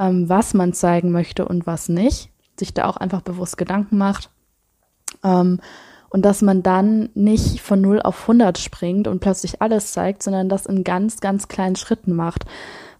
ähm, 0.00 0.28
was 0.28 0.54
man 0.54 0.72
zeigen 0.72 1.12
möchte 1.12 1.46
und 1.46 1.66
was 1.66 1.88
nicht, 1.88 2.30
sich 2.58 2.74
da 2.74 2.86
auch 2.86 2.96
einfach 2.96 3.22
bewusst 3.22 3.56
Gedanken 3.56 3.96
macht. 3.96 4.30
Ähm, 5.22 5.60
und 6.10 6.24
dass 6.24 6.42
man 6.42 6.62
dann 6.62 7.10
nicht 7.14 7.60
von 7.60 7.80
0 7.80 8.00
auf 8.00 8.22
100 8.22 8.58
springt 8.58 9.08
und 9.08 9.20
plötzlich 9.20 9.60
alles 9.60 9.92
zeigt, 9.92 10.22
sondern 10.22 10.48
das 10.48 10.66
in 10.66 10.84
ganz, 10.84 11.20
ganz 11.20 11.48
kleinen 11.48 11.76
Schritten 11.76 12.14
macht. 12.14 12.44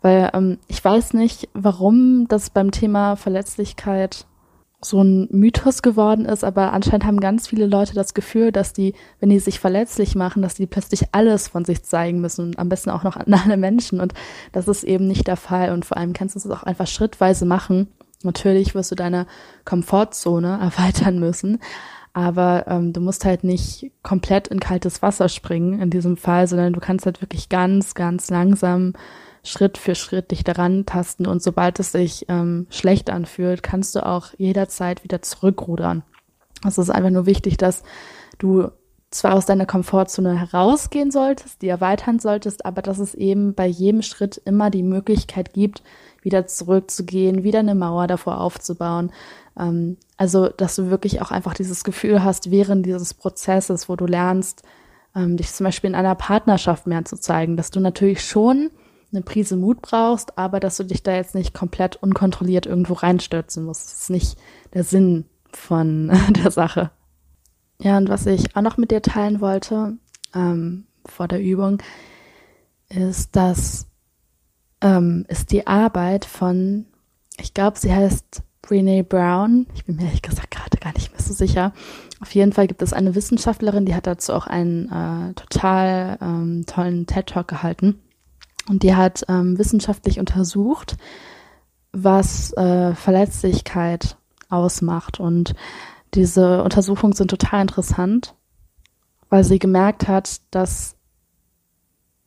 Weil 0.03 0.31
ähm, 0.35 0.59
ich 0.69 0.85
weiß 0.85 1.15
nicht, 1.15 1.49
warum 1.55 2.27
das 2.29 2.51
beim 2.51 2.71
Thema 2.71 3.17
Verletzlichkeit 3.17 4.27
so 4.81 5.03
ein 5.03 5.27
Mythos 5.33 5.83
geworden 5.83 6.25
ist, 6.25 6.45
aber 6.45 6.73
anscheinend 6.73 7.05
haben 7.05 7.19
ganz 7.19 7.49
viele 7.49 7.67
Leute 7.67 7.95
das 7.95 8.15
Gefühl, 8.15 8.53
dass 8.53 8.73
die, 8.73 8.95
wenn 9.19 9.29
die 9.29 9.41
sich 9.41 9.59
verletzlich 9.59 10.15
machen, 10.15 10.41
dass 10.41 10.55
die 10.55 10.67
plötzlich 10.67 11.07
alles 11.13 11.49
von 11.49 11.65
sich 11.65 11.83
zeigen 11.83 12.21
müssen 12.21 12.47
und 12.47 12.59
am 12.61 12.69
besten 12.69 12.91
auch 12.91 13.03
noch 13.03 13.17
an 13.17 13.35
alle 13.35 13.57
Menschen. 13.57 14.01
Und 14.01 14.15
das 14.53 14.69
ist 14.69 14.85
eben 14.85 15.09
nicht 15.09 15.27
der 15.27 15.37
Fall. 15.37 15.73
Und 15.73 15.85
vor 15.85 15.97
allem 15.97 16.13
kannst 16.13 16.37
du 16.37 16.39
es 16.39 16.49
auch 16.49 16.63
einfach 16.63 16.87
schrittweise 16.87 17.45
machen. 17.45 17.89
Natürlich 18.23 18.75
wirst 18.77 18.93
du 18.93 18.95
deine 18.95 19.27
Komfortzone 19.65 20.59
erweitern 20.63 21.19
müssen, 21.19 21.59
aber 22.13 22.67
ähm, 22.69 22.93
du 22.93 23.01
musst 23.01 23.25
halt 23.25 23.45
nicht 23.45 23.91
komplett 24.03 24.49
in 24.49 24.61
kaltes 24.61 25.03
Wasser 25.03 25.29
springen 25.29 25.81
in 25.81 25.91
diesem 25.91 26.17
Fall, 26.17 26.47
sondern 26.47 26.73
du 26.73 26.81
kannst 26.81 27.07
halt 27.07 27.21
wirklich 27.21 27.49
ganz, 27.49 27.95
ganz 27.95 28.31
langsam 28.31 28.95
Schritt 29.45 29.79
für 29.79 29.95
Schritt 29.95 30.31
dich 30.31 30.45
daran 30.45 30.85
tasten 30.85 31.27
und 31.27 31.43
sobald 31.43 31.79
es 31.81 31.93
sich 31.93 32.27
ähm, 32.29 32.67
schlecht 32.71 33.11
anfühlt, 33.11 33.63
kannst 33.63 33.95
du 33.95 34.05
auch 34.05 34.29
jederzeit 34.37 35.05
wieder 35.05 35.23
zurückrudern. 35.23 36.03
Es 36.67 36.79
ist 36.79 36.91
einfach 36.91 37.11
nur 37.11 37.27
wichtig, 37.27 37.57
dass 37.57 37.83
du 38.39 38.71
zwar 39.11 39.35
aus 39.35 39.47
deiner 39.47 39.65
Komfortzone 39.65 40.39
herausgehen 40.39 41.11
solltest, 41.11 41.63
die 41.63 41.69
erweitern 41.69 42.19
solltest, 42.19 42.67
aber 42.67 42.83
dass 42.83 42.99
es 42.99 43.15
eben 43.15 43.55
bei 43.55 43.67
jedem 43.67 44.03
Schritt 44.03 44.41
immer 44.45 44.71
die 44.71 44.83
Möglichkeit 44.83 45.55
gibt, 45.55 45.83
wieder 46.23 46.47
zurückzugehen, 46.47 47.43
wieder 47.43 47.61
eine 47.61 47.75
Mauer 47.75 48.07
davor 48.07 48.41
aufzubauen. 48.41 49.11
Ähm, 49.59 49.97
also, 50.17 50.49
dass 50.49 50.77
du 50.77 50.91
wirklich 50.91 51.21
auch 51.21 51.31
einfach 51.31 51.55
dieses 51.55 51.85
Gefühl 51.85 52.23
hast, 52.23 52.51
während 52.51 52.87
dieses 52.87 53.15
Prozesses, 53.15 53.89
wo 53.89 53.97
du 53.97 54.07
lernst, 54.07 54.63
ähm, 55.15 55.37
dich 55.37 55.53
zum 55.53 55.65
Beispiel 55.65 55.91
in 55.91 55.97
einer 55.97 56.15
Partnerschaft 56.15 56.87
mehr 56.87 57.05
zu 57.05 57.17
zeigen, 57.17 57.57
dass 57.57 57.71
du 57.71 57.81
natürlich 57.81 58.25
schon 58.25 58.71
eine 59.13 59.23
Prise 59.23 59.57
Mut 59.57 59.81
brauchst, 59.81 60.37
aber 60.37 60.61
dass 60.61 60.77
du 60.77 60.85
dich 60.85 61.03
da 61.03 61.15
jetzt 61.15 61.35
nicht 61.35 61.55
komplett 61.55 61.97
unkontrolliert 61.97 62.67
irgendwo 62.67 62.95
reinstürzen 62.95 63.65
musst. 63.65 63.87
Das 63.87 64.03
ist 64.03 64.11
nicht 64.11 64.39
der 64.75 64.85
Sinn 64.85 65.25
von 65.53 66.13
der 66.31 66.51
Sache. 66.51 66.91
Ja, 67.81 67.97
und 67.97 68.09
was 68.09 68.27
ich 68.27 68.57
auch 68.57 68.63
noch 68.63 68.77
mit 68.77 68.91
dir 68.91 69.03
teilen 69.03 69.41
wollte 69.41 69.97
ähm, 70.35 70.87
vor 71.07 71.29
der 71.29 71.41
Übung, 71.41 71.83
ist, 72.89 73.37
dass 73.37 73.87
ähm, 74.81 75.25
ist 75.29 75.53
die 75.53 75.67
Arbeit 75.67 76.25
von, 76.25 76.87
ich 77.39 77.55
glaube, 77.55 77.79
sie 77.79 77.93
heißt 77.93 78.43
Brene 78.69 79.03
Brown. 79.03 79.67
Ich 79.75 79.87
bin 79.87 79.97
mir 79.97 80.05
ehrlich 80.05 80.21
gesagt 80.21 80.51
gerade 80.51 80.77
gar 80.77 80.93
nicht 80.93 81.11
mehr 81.11 81.23
so 81.23 81.33
sicher. 81.33 81.73
Auf 82.21 82.35
jeden 82.35 82.53
Fall 82.53 82.67
gibt 82.67 82.83
es 82.83 82.93
eine 82.93 83.15
Wissenschaftlerin, 83.15 83.87
die 83.87 83.95
hat 83.95 84.07
dazu 84.07 84.35
auch 84.35 84.47
einen 84.47 84.91
äh, 84.91 85.33
total 85.35 86.19
ähm, 86.21 86.65
tollen 86.67 87.07
TED-Talk 87.07 87.49
gehalten. 87.49 87.99
Und 88.69 88.83
die 88.83 88.95
hat 88.95 89.25
ähm, 89.29 89.59
wissenschaftlich 89.59 90.21
untersucht, 90.21 90.99
was 91.93 92.53
äh, 92.59 92.95
Verletzlichkeit 92.95 94.19
ausmacht. 94.51 95.19
Und 95.19 95.55
diese 96.13 96.63
Untersuchungen 96.63 97.15
sind 97.15 97.31
total 97.31 97.63
interessant, 97.63 98.35
weil 99.31 99.45
sie 99.45 99.59
gemerkt 99.59 100.09
hat, 100.09 100.43
dass 100.51 100.97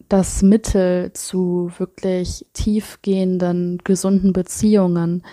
das 0.09 0.41
Mittel 0.41 1.13
zu 1.13 1.71
wirklich 1.77 2.47
tiefgehenden, 2.53 3.77
gesunden 3.83 4.33
Beziehungen 4.33 5.23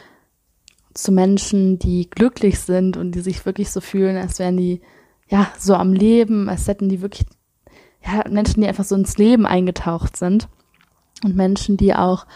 zu 0.94 1.12
Menschen, 1.12 1.78
die 1.78 2.08
glücklich 2.10 2.60
sind 2.60 2.96
und 2.96 3.12
die 3.12 3.20
sich 3.20 3.44
wirklich 3.46 3.70
so 3.70 3.80
fühlen, 3.80 4.16
als 4.16 4.38
wären 4.38 4.56
die 4.56 4.80
ja 5.28 5.48
so 5.58 5.74
am 5.74 5.92
Leben, 5.92 6.48
als 6.48 6.66
hätten 6.66 6.88
die 6.88 7.02
wirklich 7.02 7.26
ja, 8.04 8.24
Menschen, 8.28 8.62
die 8.62 8.68
einfach 8.68 8.84
so 8.84 8.94
ins 8.94 9.18
Leben 9.18 9.46
eingetaucht 9.46 10.16
sind. 10.16 10.48
Und 11.24 11.34
Menschen, 11.34 11.76
die 11.76 11.94
auch 11.94 12.26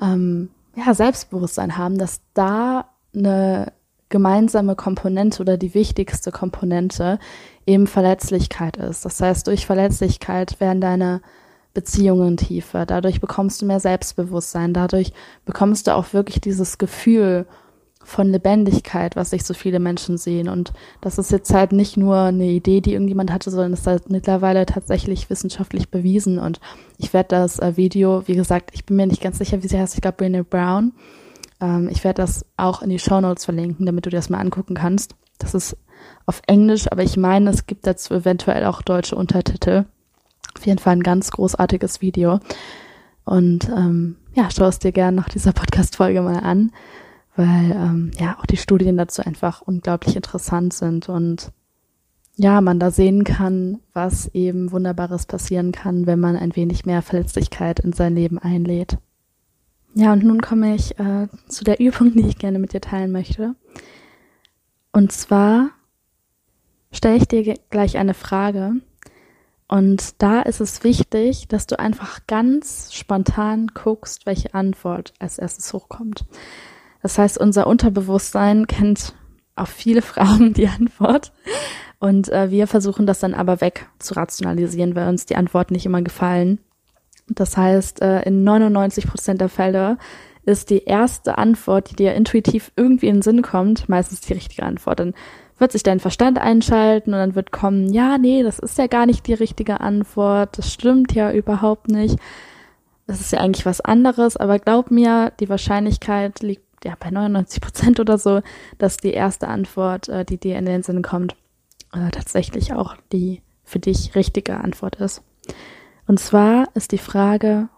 ähm, 0.00 0.50
ja, 0.74 0.92
Selbstbewusstsein 0.92 1.78
haben, 1.78 1.98
dass 1.98 2.20
da 2.34 2.86
eine 3.14 3.72
gemeinsame 4.08 4.76
Komponente 4.76 5.42
oder 5.42 5.56
die 5.56 5.74
wichtigste 5.74 6.30
Komponente 6.30 7.18
eben 7.66 7.86
Verletzlichkeit 7.86 8.76
ist. 8.76 9.04
Das 9.04 9.20
heißt, 9.20 9.46
durch 9.46 9.66
Verletzlichkeit 9.66 10.60
werden 10.60 10.80
deine 10.80 11.20
Beziehungen 11.72 12.36
tiefer, 12.36 12.86
dadurch 12.86 13.20
bekommst 13.20 13.60
du 13.60 13.66
mehr 13.66 13.80
Selbstbewusstsein, 13.80 14.72
dadurch 14.72 15.12
bekommst 15.44 15.88
du 15.88 15.94
auch 15.94 16.12
wirklich 16.12 16.40
dieses 16.40 16.78
Gefühl 16.78 17.46
von 18.04 18.30
Lebendigkeit, 18.30 19.16
was 19.16 19.30
sich 19.30 19.44
so 19.44 19.54
viele 19.54 19.80
Menschen 19.80 20.18
sehen. 20.18 20.48
Und 20.48 20.72
das 21.00 21.18
ist 21.18 21.32
jetzt 21.32 21.52
halt 21.52 21.72
nicht 21.72 21.96
nur 21.96 22.16
eine 22.16 22.46
Idee, 22.46 22.80
die 22.80 22.92
irgendjemand 22.92 23.32
hatte, 23.32 23.50
sondern 23.50 23.72
ist 23.72 23.86
halt 23.86 24.10
mittlerweile 24.10 24.66
tatsächlich 24.66 25.30
wissenschaftlich 25.30 25.90
bewiesen. 25.90 26.38
Und 26.38 26.60
ich 26.98 27.12
werde 27.12 27.28
das 27.30 27.58
äh, 27.58 27.76
Video, 27.76 28.26
wie 28.26 28.34
gesagt, 28.34 28.70
ich 28.72 28.84
bin 28.84 28.96
mir 28.96 29.06
nicht 29.06 29.22
ganz 29.22 29.38
sicher, 29.38 29.62
wie 29.62 29.68
sie 29.68 29.78
heißt, 29.78 29.94
ich 29.94 30.02
glaube 30.02 30.24
Brené 30.24 30.44
Brown, 30.44 30.92
ähm, 31.60 31.88
ich 31.90 32.04
werde 32.04 32.22
das 32.22 32.44
auch 32.56 32.82
in 32.82 32.90
die 32.90 32.98
Show 32.98 33.20
Notes 33.20 33.44
verlinken, 33.44 33.86
damit 33.86 34.06
du 34.06 34.10
dir 34.10 34.16
das 34.16 34.30
mal 34.30 34.38
angucken 34.40 34.74
kannst. 34.74 35.14
Das 35.38 35.54
ist 35.54 35.76
auf 36.26 36.42
Englisch, 36.46 36.90
aber 36.90 37.02
ich 37.02 37.16
meine, 37.16 37.50
es 37.50 37.66
gibt 37.66 37.86
dazu 37.86 38.14
eventuell 38.14 38.64
auch 38.66 38.82
deutsche 38.82 39.16
Untertitel. 39.16 39.84
Auf 40.56 40.66
jeden 40.66 40.78
Fall 40.78 40.96
ein 40.96 41.02
ganz 41.02 41.30
großartiges 41.30 42.00
Video. 42.00 42.40
Und 43.24 43.68
ähm, 43.68 44.16
ja, 44.34 44.48
schau 44.50 44.66
es 44.66 44.78
dir 44.78 44.92
gerne 44.92 45.16
nach 45.16 45.28
dieser 45.28 45.52
Podcast-Folge 45.52 46.22
mal 46.22 46.38
an, 46.40 46.72
weil 47.36 47.72
ähm, 47.72 48.10
ja 48.18 48.38
auch 48.38 48.46
die 48.46 48.56
Studien 48.56 48.96
dazu 48.96 49.22
einfach 49.22 49.62
unglaublich 49.62 50.16
interessant 50.16 50.72
sind 50.72 51.08
und 51.08 51.52
ja, 52.36 52.60
man 52.60 52.80
da 52.80 52.90
sehen 52.90 53.22
kann, 53.22 53.80
was 53.92 54.26
eben 54.34 54.72
Wunderbares 54.72 55.26
passieren 55.26 55.70
kann, 55.70 56.06
wenn 56.06 56.18
man 56.18 56.36
ein 56.36 56.56
wenig 56.56 56.84
mehr 56.84 57.00
Verletzlichkeit 57.02 57.78
in 57.80 57.92
sein 57.92 58.16
Leben 58.16 58.38
einlädt. 58.38 58.98
Ja, 59.94 60.12
und 60.12 60.24
nun 60.24 60.40
komme 60.40 60.74
ich 60.74 60.98
äh, 60.98 61.28
zu 61.48 61.62
der 61.62 61.78
Übung, 61.78 62.12
die 62.14 62.26
ich 62.26 62.38
gerne 62.38 62.58
mit 62.58 62.72
dir 62.72 62.80
teilen 62.80 63.12
möchte. 63.12 63.54
Und 64.90 65.12
zwar 65.12 65.70
stelle 66.90 67.16
ich 67.16 67.28
dir 67.28 67.56
gleich 67.70 67.96
eine 67.96 68.14
Frage. 68.14 68.74
Und 69.68 70.20
da 70.20 70.42
ist 70.42 70.60
es 70.60 70.82
wichtig, 70.82 71.46
dass 71.48 71.66
du 71.66 71.78
einfach 71.78 72.26
ganz 72.26 72.92
spontan 72.92 73.68
guckst, 73.68 74.26
welche 74.26 74.54
Antwort 74.54 75.14
als 75.20 75.38
erstes 75.38 75.72
hochkommt. 75.72 76.26
Das 77.04 77.18
heißt, 77.18 77.36
unser 77.36 77.66
Unterbewusstsein 77.66 78.66
kennt 78.66 79.12
auf 79.56 79.68
viele 79.68 80.00
Fragen 80.12 80.54
die 80.54 80.68
Antwort. 80.68 81.32
Und 81.98 82.30
äh, 82.30 82.50
wir 82.50 82.66
versuchen 82.66 83.04
das 83.04 83.20
dann 83.20 83.34
aber 83.34 83.60
weg 83.60 83.86
zu 83.98 84.14
rationalisieren, 84.14 84.96
weil 84.96 85.08
uns 85.08 85.26
die 85.26 85.36
Antworten 85.36 85.74
nicht 85.74 85.84
immer 85.84 86.00
gefallen. 86.00 86.60
Das 87.28 87.58
heißt, 87.58 88.00
äh, 88.00 88.22
in 88.22 88.42
99 88.42 89.06
Prozent 89.06 89.42
der 89.42 89.50
Fälle 89.50 89.98
ist 90.46 90.70
die 90.70 90.84
erste 90.84 91.36
Antwort, 91.36 91.90
die 91.90 91.96
dir 91.96 92.14
intuitiv 92.14 92.72
irgendwie 92.74 93.08
in 93.08 93.16
den 93.16 93.22
Sinn 93.22 93.42
kommt, 93.42 93.86
meistens 93.86 94.22
die 94.22 94.32
richtige 94.32 94.62
Antwort. 94.62 95.00
Dann 95.00 95.12
wird 95.58 95.72
sich 95.72 95.82
dein 95.82 96.00
Verstand 96.00 96.38
einschalten 96.38 97.12
und 97.12 97.18
dann 97.18 97.34
wird 97.34 97.52
kommen, 97.52 97.92
ja, 97.92 98.16
nee, 98.16 98.42
das 98.42 98.58
ist 98.58 98.78
ja 98.78 98.86
gar 98.86 99.04
nicht 99.04 99.26
die 99.26 99.34
richtige 99.34 99.80
Antwort, 99.80 100.56
das 100.56 100.72
stimmt 100.72 101.12
ja 101.12 101.30
überhaupt 101.32 101.88
nicht. 101.88 102.18
Das 103.06 103.20
ist 103.20 103.32
ja 103.32 103.40
eigentlich 103.40 103.66
was 103.66 103.82
anderes, 103.82 104.38
aber 104.38 104.58
glaub 104.58 104.90
mir, 104.90 105.32
die 105.38 105.50
Wahrscheinlichkeit 105.50 106.40
liegt 106.40 106.64
ja 106.84 106.94
bei 106.98 107.10
99 107.10 107.60
Prozent 107.60 108.00
oder 108.00 108.18
so, 108.18 108.40
dass 108.78 108.96
die 108.96 109.12
erste 109.12 109.48
Antwort, 109.48 110.08
äh, 110.08 110.24
die 110.24 110.38
dir 110.38 110.58
in 110.58 110.66
den 110.66 110.82
Sinn 110.82 111.02
kommt, 111.02 111.36
äh, 111.92 112.10
tatsächlich 112.10 112.72
auch 112.72 112.96
die 113.12 113.42
für 113.64 113.78
dich 113.78 114.14
richtige 114.14 114.58
Antwort 114.58 114.96
ist. 114.96 115.22
Und 116.06 116.20
zwar 116.20 116.68
ist 116.74 116.92
die 116.92 116.98
Frage, 116.98 117.68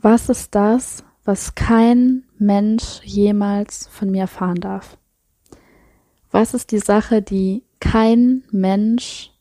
was 0.00 0.28
ist 0.28 0.54
das, 0.54 1.04
was 1.24 1.54
kein 1.54 2.22
Mensch 2.38 3.00
jemals 3.02 3.88
von 3.88 4.10
mir 4.10 4.22
erfahren 4.22 4.60
darf? 4.60 4.96
Was 6.30 6.54
ist 6.54 6.70
die 6.70 6.78
Sache, 6.78 7.22
die 7.22 7.64
kein 7.80 8.44
Mensch 8.52 9.32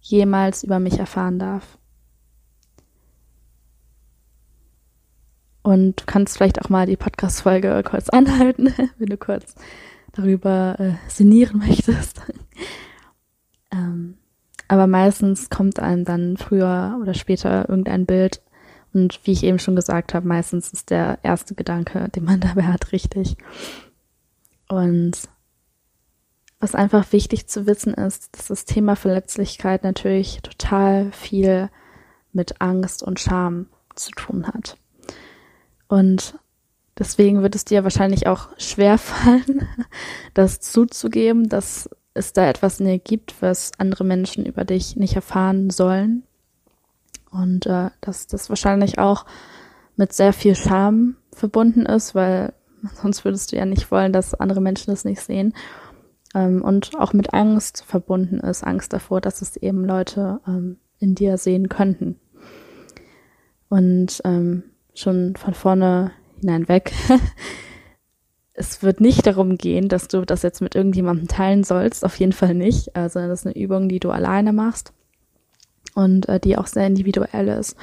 jemals 0.00 0.64
über 0.64 0.78
mich 0.78 0.98
erfahren 0.98 1.38
darf? 1.38 1.78
Und 5.62 6.00
du 6.00 6.04
kannst 6.06 6.36
vielleicht 6.36 6.60
auch 6.60 6.68
mal 6.68 6.86
die 6.86 6.96
Podcast-Folge 6.96 7.82
kurz 7.84 8.08
anhalten, 8.10 8.74
wenn 8.98 9.08
du 9.08 9.16
kurz 9.16 9.54
darüber 10.12 10.76
äh, 10.78 10.92
sinnieren 11.08 11.58
möchtest. 11.58 12.20
ähm, 13.72 14.18
aber 14.68 14.86
meistens 14.86 15.50
kommt 15.50 15.80
einem 15.80 16.04
dann 16.04 16.36
früher 16.36 16.98
oder 17.00 17.14
später 17.14 17.68
irgendein 17.68 18.06
Bild. 18.06 18.42
Und 18.92 19.20
wie 19.24 19.32
ich 19.32 19.44
eben 19.44 19.58
schon 19.58 19.76
gesagt 19.76 20.12
habe, 20.12 20.26
meistens 20.26 20.72
ist 20.72 20.90
der 20.90 21.18
erste 21.22 21.54
Gedanke, 21.54 22.08
den 22.10 22.24
man 22.24 22.40
dabei 22.40 22.64
hat, 22.64 22.92
richtig. 22.92 23.36
Und 24.68 25.28
was 26.58 26.74
einfach 26.74 27.12
wichtig 27.12 27.48
zu 27.48 27.66
wissen 27.66 27.94
ist, 27.94 28.36
dass 28.36 28.46
das 28.46 28.64
Thema 28.64 28.94
Verletzlichkeit 28.94 29.82
natürlich 29.82 30.40
total 30.42 31.10
viel 31.12 31.70
mit 32.32 32.60
Angst 32.60 33.02
und 33.02 33.18
Scham 33.18 33.66
zu 33.94 34.10
tun 34.12 34.46
hat. 34.46 34.78
Und 35.92 36.38
deswegen 36.98 37.42
wird 37.42 37.54
es 37.54 37.66
dir 37.66 37.84
wahrscheinlich 37.84 38.26
auch 38.26 38.48
schwer 38.56 38.96
fallen, 38.96 39.68
das 40.32 40.58
zuzugeben, 40.58 41.50
dass 41.50 41.90
es 42.14 42.32
da 42.32 42.48
etwas 42.48 42.80
in 42.80 42.86
dir 42.86 42.98
gibt, 42.98 43.42
was 43.42 43.72
andere 43.76 44.02
Menschen 44.02 44.46
über 44.46 44.64
dich 44.64 44.96
nicht 44.96 45.16
erfahren 45.16 45.68
sollen. 45.68 46.22
Und 47.30 47.66
äh, 47.66 47.90
dass 48.00 48.26
das 48.26 48.48
wahrscheinlich 48.48 48.98
auch 48.98 49.26
mit 49.96 50.14
sehr 50.14 50.32
viel 50.32 50.54
Scham 50.54 51.16
verbunden 51.30 51.84
ist, 51.84 52.14
weil 52.14 52.54
sonst 53.02 53.26
würdest 53.26 53.52
du 53.52 53.56
ja 53.56 53.66
nicht 53.66 53.90
wollen, 53.90 54.14
dass 54.14 54.32
andere 54.32 54.62
Menschen 54.62 54.92
das 54.92 55.04
nicht 55.04 55.20
sehen. 55.20 55.52
Ähm, 56.34 56.62
und 56.62 56.98
auch 56.98 57.12
mit 57.12 57.34
Angst 57.34 57.84
verbunden 57.86 58.40
ist, 58.40 58.64
Angst 58.64 58.94
davor, 58.94 59.20
dass 59.20 59.42
es 59.42 59.58
eben 59.58 59.84
Leute 59.84 60.40
ähm, 60.48 60.78
in 61.00 61.14
dir 61.14 61.36
sehen 61.36 61.68
könnten. 61.68 62.18
Und 63.68 64.22
ähm, 64.24 64.62
schon 64.94 65.36
von 65.36 65.54
vorne 65.54 66.12
hineinweg 66.40 66.92
es 68.54 68.82
wird 68.82 69.00
nicht 69.00 69.26
darum 69.26 69.56
gehen, 69.56 69.88
dass 69.88 70.08
du 70.08 70.24
das 70.24 70.42
jetzt 70.42 70.60
mit 70.60 70.74
irgendjemandem 70.74 71.28
teilen 71.28 71.64
sollst, 71.64 72.04
auf 72.04 72.18
jeden 72.18 72.32
Fall 72.32 72.54
nicht, 72.54 72.94
also 72.94 73.20
das 73.20 73.40
ist 73.40 73.46
eine 73.46 73.56
Übung, 73.56 73.88
die 73.88 74.00
du 74.00 74.10
alleine 74.10 74.52
machst 74.52 74.92
und 75.94 76.28
äh, 76.28 76.38
die 76.38 76.58
auch 76.58 76.66
sehr 76.66 76.86
individuell 76.86 77.48
ist. 77.48 77.76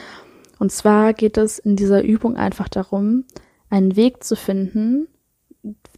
Und 0.60 0.72
zwar 0.72 1.14
geht 1.14 1.38
es 1.38 1.58
in 1.58 1.76
dieser 1.76 2.04
Übung 2.04 2.36
einfach 2.36 2.68
darum, 2.68 3.26
einen 3.70 3.96
Weg 3.96 4.24
zu 4.24 4.36
finden, 4.36 5.08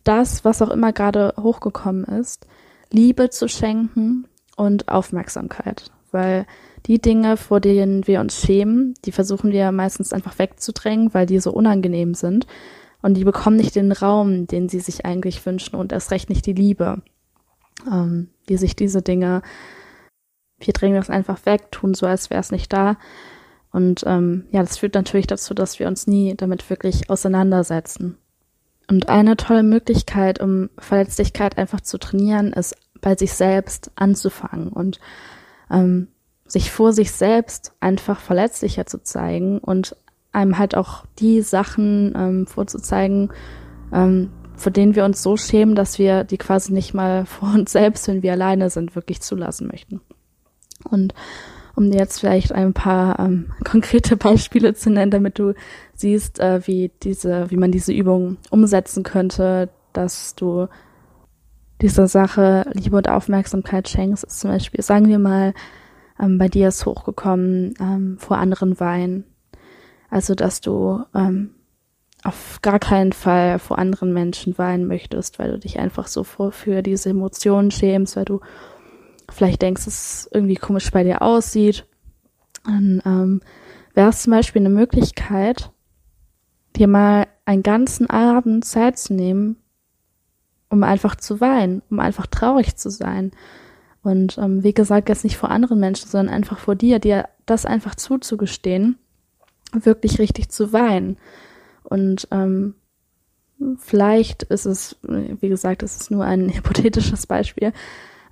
das, 0.04 0.46
was 0.46 0.62
auch 0.62 0.70
immer 0.70 0.94
gerade 0.94 1.34
hochgekommen 1.40 2.06
ist, 2.06 2.48
Liebe 2.90 3.30
zu 3.30 3.48
schenken 3.48 4.28
und 4.56 4.88
Aufmerksamkeit, 4.88 5.92
weil 6.12 6.46
die 6.86 7.00
Dinge, 7.00 7.38
vor 7.38 7.60
denen 7.60 8.08
wir 8.08 8.20
uns 8.20 8.42
schämen, 8.42 8.96
die 9.06 9.12
versuchen 9.12 9.52
wir 9.52 9.72
meistens 9.72 10.14
einfach 10.14 10.40
wegzudrängen, 10.40 11.14
weil 11.14 11.26
die 11.26 11.40
so 11.40 11.52
unangenehm 11.52 12.14
sind 12.14 12.48
und 13.02 13.16
die 13.16 13.24
bekommen 13.24 13.58
nicht 13.58 13.76
den 13.76 13.92
Raum, 13.92 14.48
den 14.48 14.70
sie 14.70 14.80
sich 14.80 15.06
eigentlich 15.06 15.46
wünschen 15.46 15.76
und 15.76 15.92
erst 15.92 16.12
recht 16.12 16.30
nicht 16.30 16.46
die 16.46 16.54
Liebe, 16.54 17.02
ähm, 17.90 18.30
die 18.50 18.58
sich 18.58 18.76
diese 18.76 19.02
Dinge, 19.02 19.42
wir 20.60 20.74
drängen 20.74 20.98
das 20.98 21.10
einfach 21.10 21.46
weg, 21.46 21.72
tun 21.72 21.94
so, 21.94 22.06
als 22.06 22.30
wäre 22.30 22.40
es 22.40 22.52
nicht 22.52 22.72
da. 22.72 22.98
Und 23.72 24.04
ähm, 24.06 24.46
ja, 24.52 24.62
das 24.62 24.78
führt 24.78 24.96
natürlich 24.96 25.28
dazu, 25.28 25.54
dass 25.54 25.80
wir 25.80 25.88
uns 25.88 26.08
nie 26.08 26.36
damit 26.36 26.70
wirklich 26.70 27.10
auseinandersetzen. 27.10 28.18
Und 28.88 29.08
eine 29.08 29.38
tolle 29.38 29.64
Möglichkeit, 29.64 30.42
um 30.42 30.70
Verletzlichkeit 30.78 31.58
einfach 31.58 31.82
zu 31.82 31.98
trainieren, 31.98 32.52
ist 32.52 32.76
bei 33.00 33.16
sich 33.16 33.34
selbst 33.34 33.92
anzufangen 33.96 34.68
und 34.68 35.00
ähm, 35.72 36.08
sich 36.48 36.72
vor 36.72 36.94
sich 36.94 37.12
selbst 37.12 37.74
einfach 37.80 38.20
verletzlicher 38.20 38.86
zu 38.86 39.02
zeigen 39.02 39.60
und 39.60 39.96
einem 40.34 40.58
halt 40.58 40.76
auch 40.76 41.06
die 41.20 41.42
Sachen 41.42 42.14
ähm, 42.16 42.48
vorzuzeigen, 42.48 43.32
ähm, 43.94 44.30
vor 44.56 44.72
denen 44.72 44.96
wir 44.96 45.06
uns 45.06 45.24
so 45.24 45.38
schämen, 45.38 45.76
dass 45.76 45.98
wir 45.98 46.24
die 46.24 46.38
quasi 46.38 46.74
nicht 46.74 46.94
mal 46.94 47.26
vor 47.28 47.54
uns 47.54 47.72
selbst, 47.72 48.08
wenn 48.08 48.22
wir 48.22 48.34
alleine 48.34 48.70
sind, 48.70 48.96
wirklich 48.96 49.22
zulassen 49.22 49.68
möchten. 49.68 50.02
Und 50.84 51.14
um 51.76 51.90
dir 51.90 52.00
jetzt 52.00 52.20
vielleicht 52.20 52.52
ein 52.52 52.74
paar 52.74 53.20
ähm, 53.20 53.52
konkrete 53.64 54.18
Beispiele 54.18 54.74
zu 54.74 54.90
nennen, 54.90 55.12
damit 55.12 55.40
du 55.40 55.54
siehst, 55.96 56.40
äh, 56.40 56.66
wie 56.68 56.92
diese, 57.04 57.50
wie 57.50 57.58
man 57.58 57.72
diese 57.72 57.94
Übung 57.94 58.38
umsetzen 58.50 59.04
könnte, 59.04 59.70
dass 59.94 60.36
du 60.36 60.68
dieser 61.82 62.08
Sache 62.08 62.70
Liebe 62.74 62.96
und 62.96 63.10
Aufmerksamkeit 63.10 63.90
schenkst, 63.90 64.24
ist 64.24 64.40
zum 64.40 64.52
Beispiel, 64.52 64.84
sagen 64.84 65.08
wir 65.08 65.20
mal, 65.20 65.54
ähm, 66.20 66.38
bei 66.38 66.48
dir 66.48 66.68
ist 66.68 66.86
hochgekommen 66.86 67.74
ähm, 67.80 68.18
vor 68.20 68.38
anderen 68.38 68.80
Wein. 68.80 69.24
Also, 70.10 70.36
dass 70.36 70.62
du 70.62 71.04
ähm, 71.16 71.52
auf 72.24 72.60
gar 72.62 72.80
keinen 72.80 73.14
Fall 73.14 73.58
vor 73.60 73.80
anderen 73.80 74.14
Menschen 74.14 74.58
weinen 74.58 74.86
möchtest, 74.86 75.40
weil 75.40 75.52
du 75.52 75.60
dich 75.60 75.80
einfach 75.80 76.08
so 76.08 76.24
vor 76.24 76.52
für 76.52 76.82
diese 76.84 77.10
Emotionen 77.10 77.72
schämst, 77.72 78.16
weil 78.16 78.26
du 78.26 78.42
vielleicht 79.32 79.62
denkst, 79.62 79.86
dass 79.86 79.94
es 79.94 80.30
irgendwie 80.32 80.56
komisch 80.56 80.92
bei 80.92 81.04
dir 81.04 81.22
aussieht. 81.22 81.86
Dann 82.64 83.02
ähm, 83.06 83.42
wäre 83.94 84.10
es 84.10 84.22
zum 84.22 84.32
Beispiel 84.32 84.62
eine 84.62 84.70
Möglichkeit, 84.70 85.72
dir 86.76 86.88
mal 86.88 87.28
einen 87.46 87.64
ganzen 87.64 88.10
Abend 88.10 88.66
Zeit 88.66 89.00
zu 89.00 89.14
nehmen, 89.14 89.58
um 90.72 90.84
einfach 90.84 91.16
zu 91.16 91.42
weinen, 91.42 91.84
um 91.92 92.00
einfach 92.00 92.26
traurig 92.26 92.78
zu 92.78 92.90
sein. 92.90 93.32
Und 94.04 94.38
ähm, 94.38 94.64
wie 94.64 94.74
gesagt, 94.74 95.10
jetzt 95.10 95.26
nicht 95.26 95.38
vor 95.38 95.52
anderen 95.52 95.80
Menschen, 95.80 96.10
sondern 96.10 96.34
einfach 96.34 96.58
vor 96.58 96.76
dir, 96.76 96.98
dir 96.98 97.28
das 97.46 97.66
einfach 97.66 97.94
zuzugestehen, 97.94 98.98
wirklich 99.74 100.18
richtig 100.18 100.50
zu 100.50 100.74
weinen. 100.74 101.18
Und 101.84 102.28
ähm, 102.32 102.76
vielleicht 103.78 104.44
ist 104.44 104.66
es, 104.66 104.96
wie 105.04 105.50
gesagt, 105.50 105.84
es 105.84 105.98
ist 105.98 106.10
nur 106.10 106.24
ein 106.24 106.50
hypothetisches 106.56 107.28
Beispiel. 107.28 107.74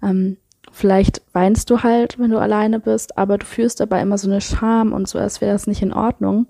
Ähm, 0.02 0.38
vielleicht 0.72 1.22
weinst 1.34 1.70
du 1.70 1.84
halt, 1.84 2.18
wenn 2.20 2.32
du 2.32 2.40
alleine 2.40 2.80
bist, 2.80 3.18
aber 3.18 3.38
du 3.38 3.46
fühlst 3.46 3.82
dabei 3.82 4.02
immer 4.02 4.18
so 4.18 4.30
eine 4.30 4.40
Scham 4.40 4.94
und 4.94 5.10
so, 5.10 5.20
als 5.20 5.42
wäre 5.42 5.52
das 5.52 5.68
nicht 5.68 5.82
in 5.82 5.94
Ordnung. 5.94 6.48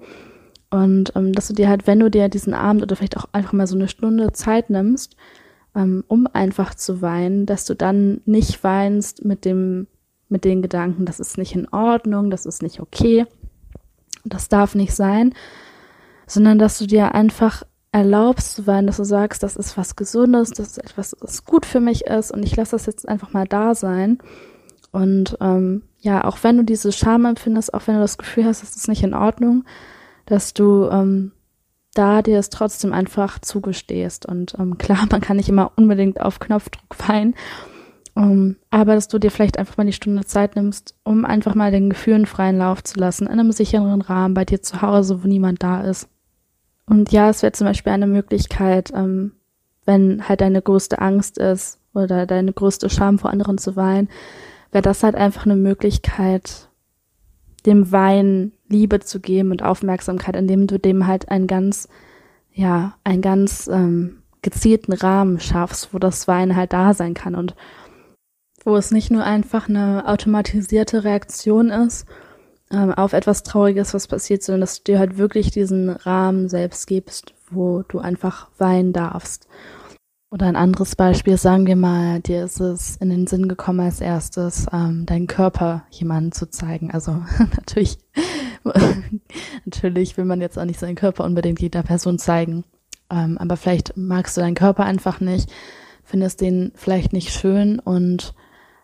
Und 0.69 1.13
ähm, 1.15 1.33
dass 1.33 1.47
du 1.47 1.55
dir 1.55 1.67
halt, 1.67 1.87
wenn 1.87 1.99
du 1.99 2.11
dir 2.11 2.29
diesen 2.29 2.53
Abend 2.53 2.83
oder 2.83 2.95
vielleicht 2.95 3.17
auch 3.17 3.25
einfach 3.31 3.53
mal 3.53 3.65
so 3.65 3.75
eine 3.75 3.87
Stunde 3.87 4.31
Zeit 4.33 4.69
nimmst, 4.69 5.15
um 5.73 6.27
einfach 6.33 6.73
zu 6.73 7.01
weinen, 7.01 7.45
dass 7.45 7.65
du 7.65 7.75
dann 7.75 8.21
nicht 8.25 8.63
weinst 8.63 9.23
mit 9.23 9.45
dem, 9.45 9.87
mit 10.27 10.43
den 10.43 10.61
Gedanken, 10.61 11.05
das 11.05 11.19
ist 11.19 11.37
nicht 11.37 11.55
in 11.55 11.67
Ordnung, 11.69 12.29
das 12.31 12.45
ist 12.45 12.61
nicht 12.61 12.79
okay, 12.79 13.25
das 14.25 14.49
darf 14.49 14.75
nicht 14.75 14.93
sein, 14.93 15.33
sondern 16.27 16.59
dass 16.59 16.77
du 16.79 16.85
dir 16.85 17.15
einfach 17.15 17.63
erlaubst 17.91 18.55
zu 18.55 18.67
weinen, 18.67 18.87
dass 18.87 18.97
du 18.97 19.03
sagst, 19.03 19.41
das 19.41 19.55
ist 19.55 19.77
was 19.77 19.95
Gesundes, 19.95 20.51
das 20.51 20.71
ist 20.71 20.77
etwas, 20.77 21.15
was 21.21 21.45
gut 21.45 21.65
für 21.65 21.79
mich 21.79 22.05
ist 22.05 22.31
und 22.31 22.43
ich 22.43 22.55
lasse 22.55 22.71
das 22.71 22.85
jetzt 22.85 23.07
einfach 23.07 23.33
mal 23.33 23.47
da 23.47 23.73
sein. 23.73 24.19
Und 24.91 25.37
ähm, 25.41 25.83
ja, 25.99 26.23
auch 26.23 26.37
wenn 26.43 26.57
du 26.57 26.63
diese 26.63 26.91
Scham 26.91 27.25
empfindest, 27.25 27.73
auch 27.73 27.87
wenn 27.87 27.95
du 27.95 28.01
das 28.01 28.17
Gefühl 28.17 28.45
hast, 28.45 28.61
das 28.61 28.75
ist 28.75 28.87
nicht 28.87 29.03
in 29.03 29.13
Ordnung, 29.13 29.65
dass 30.25 30.53
du 30.53 30.87
ähm, 30.91 31.31
da 31.99 32.21
dir 32.21 32.39
es 32.39 32.49
trotzdem 32.49 32.93
einfach 32.93 33.39
zugestehst. 33.39 34.25
Und 34.25 34.55
ähm, 34.57 34.77
klar, 34.79 35.05
man 35.11 35.21
kann 35.21 35.37
nicht 35.37 35.49
immer 35.49 35.71
unbedingt 35.75 36.21
auf 36.21 36.39
Knopfdruck 36.39 36.95
weinen, 37.07 37.35
um, 38.15 38.55
aber 38.69 38.95
dass 38.95 39.07
du 39.07 39.19
dir 39.19 39.31
vielleicht 39.31 39.59
einfach 39.59 39.77
mal 39.77 39.85
die 39.85 39.93
Stunde 39.93 40.25
Zeit 40.25 40.55
nimmst, 40.55 40.95
um 41.03 41.25
einfach 41.25 41.55
mal 41.55 41.71
den 41.71 41.89
Gefühlen 41.89 42.25
freien 42.25 42.57
Lauf 42.57 42.83
zu 42.83 42.99
lassen, 42.99 43.27
in 43.27 43.39
einem 43.39 43.51
sicheren 43.51 44.01
Rahmen 44.01 44.33
bei 44.33 44.45
dir 44.45 44.61
zu 44.61 44.81
Hause, 44.81 45.23
wo 45.23 45.27
niemand 45.27 45.61
da 45.61 45.81
ist. 45.81 46.09
Und 46.85 47.11
ja, 47.11 47.29
es 47.29 47.43
wäre 47.43 47.51
zum 47.51 47.67
Beispiel 47.67 47.93
eine 47.93 48.07
Möglichkeit, 48.07 48.91
ähm, 48.95 49.33
wenn 49.85 50.27
halt 50.27 50.41
deine 50.41 50.61
größte 50.61 50.99
Angst 50.99 51.37
ist 51.37 51.79
oder 51.93 52.25
deine 52.25 52.51
größte 52.51 52.89
Scham 52.89 53.19
vor 53.19 53.29
anderen 53.29 53.57
zu 53.57 53.75
weinen, 53.75 54.09
wäre 54.71 54.81
das 54.81 55.03
halt 55.03 55.15
einfach 55.15 55.45
eine 55.45 55.55
Möglichkeit, 55.55 56.69
dem 57.65 57.91
Wein 57.91 58.53
Liebe 58.69 58.99
zu 58.99 59.19
geben 59.19 59.51
und 59.51 59.63
Aufmerksamkeit, 59.63 60.35
indem 60.35 60.67
du 60.67 60.79
dem 60.79 61.07
halt 61.07 61.29
einen 61.29 61.47
ganz, 61.47 61.89
ja, 62.53 62.95
einen 63.03 63.21
ganz 63.21 63.67
ähm, 63.71 64.21
gezielten 64.41 64.93
Rahmen 64.93 65.39
schaffst, 65.39 65.93
wo 65.93 65.99
das 65.99 66.27
Wein 66.27 66.55
halt 66.55 66.73
da 66.73 66.93
sein 66.93 67.13
kann 67.13 67.35
und 67.35 67.55
wo 68.63 68.75
es 68.75 68.91
nicht 68.91 69.11
nur 69.11 69.23
einfach 69.23 69.67
eine 69.67 70.07
automatisierte 70.07 71.03
Reaktion 71.03 71.69
ist 71.69 72.05
ähm, 72.71 72.93
auf 72.93 73.13
etwas 73.13 73.43
Trauriges, 73.43 73.93
was 73.93 74.07
passiert, 74.07 74.43
sondern 74.43 74.61
dass 74.61 74.83
du 74.83 74.91
dir 74.91 74.99
halt 74.99 75.17
wirklich 75.17 75.51
diesen 75.51 75.89
Rahmen 75.89 76.49
selbst 76.49 76.87
gibst, 76.87 77.33
wo 77.49 77.83
du 77.87 77.99
einfach 77.99 78.49
weinen 78.57 78.93
darfst. 78.93 79.47
Oder 80.31 80.45
ein 80.45 80.55
anderes 80.55 80.95
Beispiel, 80.95 81.37
sagen 81.37 81.65
wir 81.65 81.75
mal, 81.75 82.19
dir 82.19 82.43
ist 82.43 82.59
es 82.59 82.97
in 82.97 83.09
den 83.09 83.25
Sinn 83.25 83.47
gekommen, 83.47 83.79
als 83.79 83.99
erstes 83.99 84.67
ähm, 84.71 85.07
deinen 85.07 85.25
Körper 85.25 85.85
jemandem 85.89 86.31
zu 86.33 86.51
zeigen. 86.51 86.91
Also 86.91 87.13
natürlich, 87.55 87.97
natürlich 89.65 90.17
will 90.17 90.25
man 90.25 90.41
jetzt 90.41 90.57
auch 90.57 90.65
nicht 90.65 90.79
seinen 90.79 90.95
Körper 90.95 91.23
unbedingt 91.23 91.61
jeder 91.61 91.83
Person 91.83 92.19
zeigen. 92.19 92.63
Ähm, 93.09 93.37
aber 93.37 93.57
vielleicht 93.57 93.97
magst 93.97 94.37
du 94.37 94.41
deinen 94.41 94.55
Körper 94.55 94.83
einfach 94.85 95.19
nicht, 95.19 95.51
findest 96.03 96.41
den 96.41 96.71
vielleicht 96.75 97.13
nicht 97.13 97.31
schön 97.31 97.79
und 97.79 98.33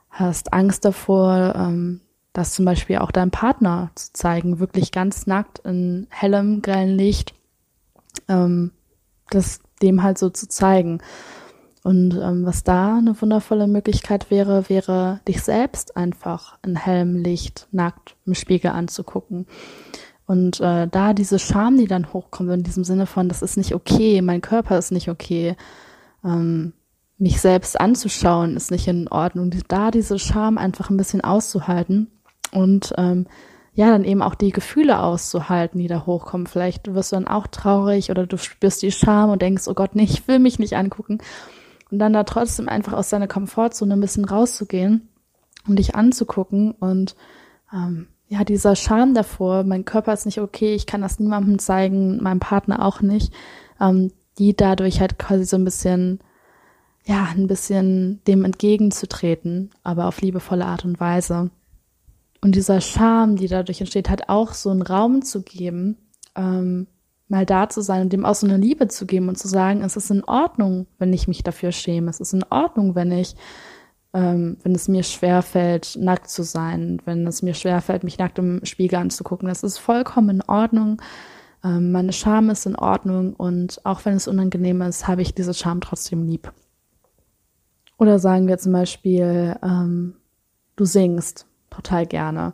hast 0.09 0.53
Angst 0.53 0.85
davor, 0.85 1.53
ähm, 1.55 2.01
das 2.33 2.53
zum 2.53 2.65
Beispiel 2.65 2.97
auch 2.97 3.11
deinem 3.11 3.31
Partner 3.31 3.91
zu 3.95 4.13
zeigen, 4.13 4.59
wirklich 4.59 4.91
ganz 4.91 5.27
nackt 5.27 5.59
in 5.59 6.07
hellem, 6.09 6.61
grellen 6.61 6.97
Licht. 6.97 7.33
Ähm, 8.27 8.71
das 9.29 9.59
dem 9.81 10.03
halt 10.03 10.17
so 10.17 10.29
zu 10.29 10.47
zeigen. 10.47 11.01
Und 11.85 12.15
ähm, 12.19 12.47
was 12.47 12.63
da 12.63 12.97
eine 12.97 13.21
wundervolle 13.21 13.67
Möglichkeit 13.67 14.31
wäre, 14.31 14.69
wäre 14.69 15.19
dich 15.27 15.43
selbst 15.43 15.95
einfach 15.95 16.57
in 16.65 16.75
hellem 16.75 17.15
Licht 17.15 17.67
nackt 17.71 18.15
im 18.25 18.33
Spiegel 18.33 18.71
anzugucken. 18.71 19.45
Und 20.25 20.59
äh, 20.61 20.87
da 20.87 21.13
diese 21.13 21.37
Scham, 21.37 21.77
die 21.77 21.85
dann 21.85 22.11
hochkommt, 22.11 22.49
in 22.49 22.63
diesem 22.63 22.83
Sinne 22.83 23.05
von, 23.05 23.29
das 23.29 23.43
ist 23.43 23.55
nicht 23.55 23.75
okay, 23.75 24.23
mein 24.23 24.41
Körper 24.41 24.79
ist 24.79 24.91
nicht 24.91 25.09
okay, 25.09 25.55
ähm, 26.23 26.73
mich 27.19 27.39
selbst 27.39 27.79
anzuschauen 27.79 28.57
ist 28.57 28.71
nicht 28.71 28.87
in 28.87 29.07
Ordnung, 29.07 29.51
da 29.67 29.91
diese 29.91 30.17
Scham 30.17 30.57
einfach 30.57 30.89
ein 30.89 30.97
bisschen 30.97 31.21
auszuhalten 31.21 32.09
und 32.51 32.95
ähm, 32.97 33.27
ja, 33.75 33.91
dann 33.91 34.05
eben 34.05 34.23
auch 34.23 34.33
die 34.33 34.51
Gefühle 34.51 35.03
auszuhalten, 35.03 35.79
die 35.79 35.87
da 35.87 36.07
hochkommen. 36.07 36.47
Vielleicht 36.47 36.91
wirst 36.95 37.11
du 37.11 37.17
dann 37.17 37.27
auch 37.27 37.45
traurig 37.45 38.09
oder 38.09 38.25
du 38.25 38.39
spürst 38.39 38.81
die 38.81 38.91
Scham 38.91 39.29
und 39.29 39.43
denkst, 39.43 39.67
oh 39.67 39.75
Gott, 39.75 39.93
nee, 39.93 40.05
ich 40.05 40.27
will 40.27 40.39
mich 40.39 40.57
nicht 40.57 40.75
angucken. 40.75 41.19
Und 41.95 41.99
dann 41.99 42.11
da 42.11 42.25
trotzdem 42.25 42.67
einfach 42.67 42.91
aus 42.91 43.07
deiner 43.07 43.29
Komfortzone 43.29 43.93
ein 43.93 44.01
bisschen 44.01 44.25
rauszugehen 44.25 45.07
und 45.65 45.79
dich 45.79 45.95
anzugucken 45.95 46.71
und 46.71 47.15
ähm, 47.73 48.07
ja, 48.27 48.43
dieser 48.43 48.75
Scham 48.75 49.13
davor, 49.13 49.63
mein 49.63 49.85
Körper 49.85 50.11
ist 50.11 50.25
nicht 50.25 50.41
okay, 50.41 50.75
ich 50.75 50.87
kann 50.87 50.99
das 50.99 51.21
niemandem 51.21 51.57
zeigen, 51.57 52.21
meinem 52.21 52.41
Partner 52.41 52.85
auch 52.85 52.99
nicht, 52.99 53.31
ähm, 53.79 54.11
die 54.37 54.53
dadurch 54.53 54.99
halt 54.99 55.17
quasi 55.17 55.45
so 55.45 55.55
ein 55.55 55.63
bisschen, 55.63 56.19
ja, 57.05 57.29
ein 57.33 57.47
bisschen 57.47 58.21
dem 58.27 58.43
entgegenzutreten, 58.43 59.69
aber 59.81 60.07
auf 60.07 60.19
liebevolle 60.19 60.65
Art 60.65 60.83
und 60.83 60.99
Weise. 60.99 61.49
Und 62.41 62.55
dieser 62.55 62.81
Charme, 62.81 63.37
die 63.37 63.47
dadurch 63.47 63.79
entsteht, 63.79 64.09
hat 64.09 64.27
auch 64.27 64.51
so 64.51 64.69
einen 64.69 64.81
Raum 64.81 65.21
zu 65.21 65.43
geben, 65.43 65.95
ähm, 66.35 66.87
mal 67.27 67.45
da 67.45 67.69
zu 67.69 67.81
sein 67.81 68.01
und 68.01 68.13
dem 68.13 68.25
auch 68.25 68.35
so 68.35 68.47
eine 68.47 68.57
Liebe 68.57 68.87
zu 68.87 69.05
geben 69.05 69.29
und 69.29 69.37
zu 69.37 69.47
sagen, 69.47 69.81
es 69.81 69.95
ist 69.95 70.11
in 70.11 70.23
Ordnung, 70.23 70.87
wenn 70.99 71.11
ich 71.13 71.27
mich 71.27 71.43
dafür 71.43 71.71
schäme. 71.71 72.09
Es 72.09 72.19
ist 72.19 72.33
in 72.33 72.43
Ordnung, 72.49 72.95
wenn 72.95 73.11
ich, 73.11 73.35
ähm, 74.13 74.57
wenn 74.63 74.75
es 74.75 74.87
mir 74.87 75.03
schwerfällt, 75.03 75.97
nackt 75.99 76.29
zu 76.29 76.43
sein, 76.43 77.01
wenn 77.05 77.25
es 77.25 77.41
mir 77.41 77.53
schwerfällt, 77.53 78.03
mich 78.03 78.19
nackt 78.19 78.37
im 78.37 78.63
Spiegel 78.63 78.99
anzugucken. 78.99 79.47
Das 79.47 79.63
ist 79.63 79.79
vollkommen 79.79 80.29
in 80.29 80.41
Ordnung. 80.43 81.01
Ähm, 81.63 81.91
meine 81.91 82.13
Scham 82.13 82.49
ist 82.51 82.67
in 82.67 82.75
Ordnung 82.75 83.33
und 83.33 83.83
auch 83.85 84.05
wenn 84.05 84.15
es 84.15 84.27
unangenehm 84.27 84.81
ist, 84.83 85.07
habe 85.07 85.23
ich 85.23 85.33
diese 85.33 85.55
Scham 85.55 85.81
trotzdem 85.81 86.23
lieb. 86.23 86.53
Oder 87.97 88.19
sagen 88.19 88.47
wir 88.47 88.57
zum 88.57 88.73
Beispiel, 88.73 89.55
ähm, 89.63 90.15
du 90.75 90.85
singst 90.85 91.47
total 91.69 92.05
gerne, 92.05 92.53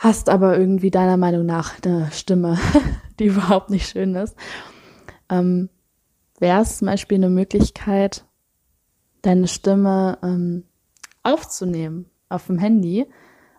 hast 0.00 0.30
aber 0.30 0.58
irgendwie 0.58 0.90
deiner 0.90 1.18
Meinung 1.18 1.44
nach 1.44 1.74
eine 1.84 2.10
Stimme, 2.10 2.58
die 3.20 3.26
überhaupt 3.26 3.68
nicht 3.68 3.86
schön 3.86 4.14
ist, 4.14 4.34
ähm, 5.28 5.68
wäre 6.38 6.62
es 6.62 6.78
zum 6.78 6.86
Beispiel 6.86 7.18
eine 7.18 7.28
Möglichkeit, 7.28 8.24
deine 9.20 9.46
Stimme 9.46 10.18
ähm, 10.22 10.64
aufzunehmen 11.22 12.06
auf 12.30 12.46
dem 12.46 12.58
Handy 12.58 13.06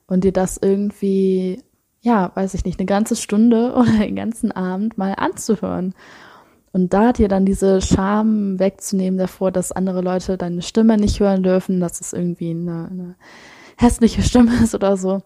und 0.07 0.23
dir 0.23 0.33
das 0.33 0.57
irgendwie, 0.57 1.63
ja, 2.01 2.31
weiß 2.33 2.55
ich 2.55 2.65
nicht, 2.65 2.79
eine 2.79 2.87
ganze 2.87 3.15
Stunde 3.15 3.73
oder 3.75 3.91
den 3.91 4.15
ganzen 4.15 4.51
Abend 4.51 4.97
mal 4.97 5.13
anzuhören. 5.15 5.93
Und 6.73 6.93
da 6.93 7.13
dir 7.13 7.27
dann 7.27 7.45
diese 7.45 7.81
Scham 7.81 8.57
wegzunehmen 8.57 9.19
davor, 9.19 9.51
dass 9.51 9.71
andere 9.71 10.01
Leute 10.01 10.37
deine 10.37 10.63
Stimme 10.63 10.97
nicht 10.97 11.19
hören 11.19 11.43
dürfen, 11.43 11.79
dass 11.79 12.01
es 12.01 12.13
irgendwie 12.13 12.49
eine, 12.49 12.87
eine 12.89 13.15
hässliche 13.77 14.23
Stimme 14.23 14.55
ist 14.63 14.73
oder 14.73 14.97
so. 14.97 15.21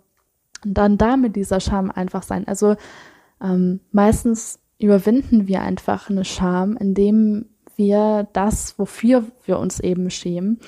Und 0.66 0.74
dann 0.74 0.98
da 0.98 1.16
mit 1.16 1.36
dieser 1.36 1.60
Scham 1.60 1.92
einfach 1.92 2.24
sein. 2.24 2.48
Also 2.48 2.76
ähm, 3.42 3.80
meistens 3.92 4.60
überwinden 4.80 5.48
wir 5.48 5.62
einfach 5.62 6.10
eine 6.10 6.26
Scham, 6.26 6.76
indem 6.76 7.46
wir 7.76 8.28
das, 8.34 8.78
wofür 8.80 9.24
wir 9.46 9.60
uns 9.60 9.80
eben 9.80 10.10
schämen, 10.10 10.60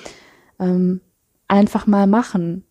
ähm, 0.58 1.00
einfach 1.48 1.86
mal 1.86 2.06
machen. 2.06 2.64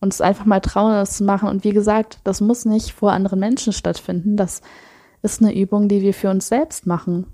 Uns 0.00 0.20
einfach 0.20 0.46
mal 0.46 0.60
trauen, 0.60 0.92
das 0.92 1.16
zu 1.16 1.24
machen. 1.24 1.48
Und 1.48 1.64
wie 1.64 1.72
gesagt, 1.72 2.20
das 2.24 2.40
muss 2.40 2.64
nicht 2.64 2.92
vor 2.92 3.12
anderen 3.12 3.40
Menschen 3.40 3.72
stattfinden. 3.72 4.36
Das 4.36 4.62
ist 5.22 5.42
eine 5.42 5.54
Übung, 5.54 5.88
die 5.88 6.00
wir 6.00 6.14
für 6.14 6.30
uns 6.30 6.48
selbst 6.48 6.86
machen. 6.86 7.26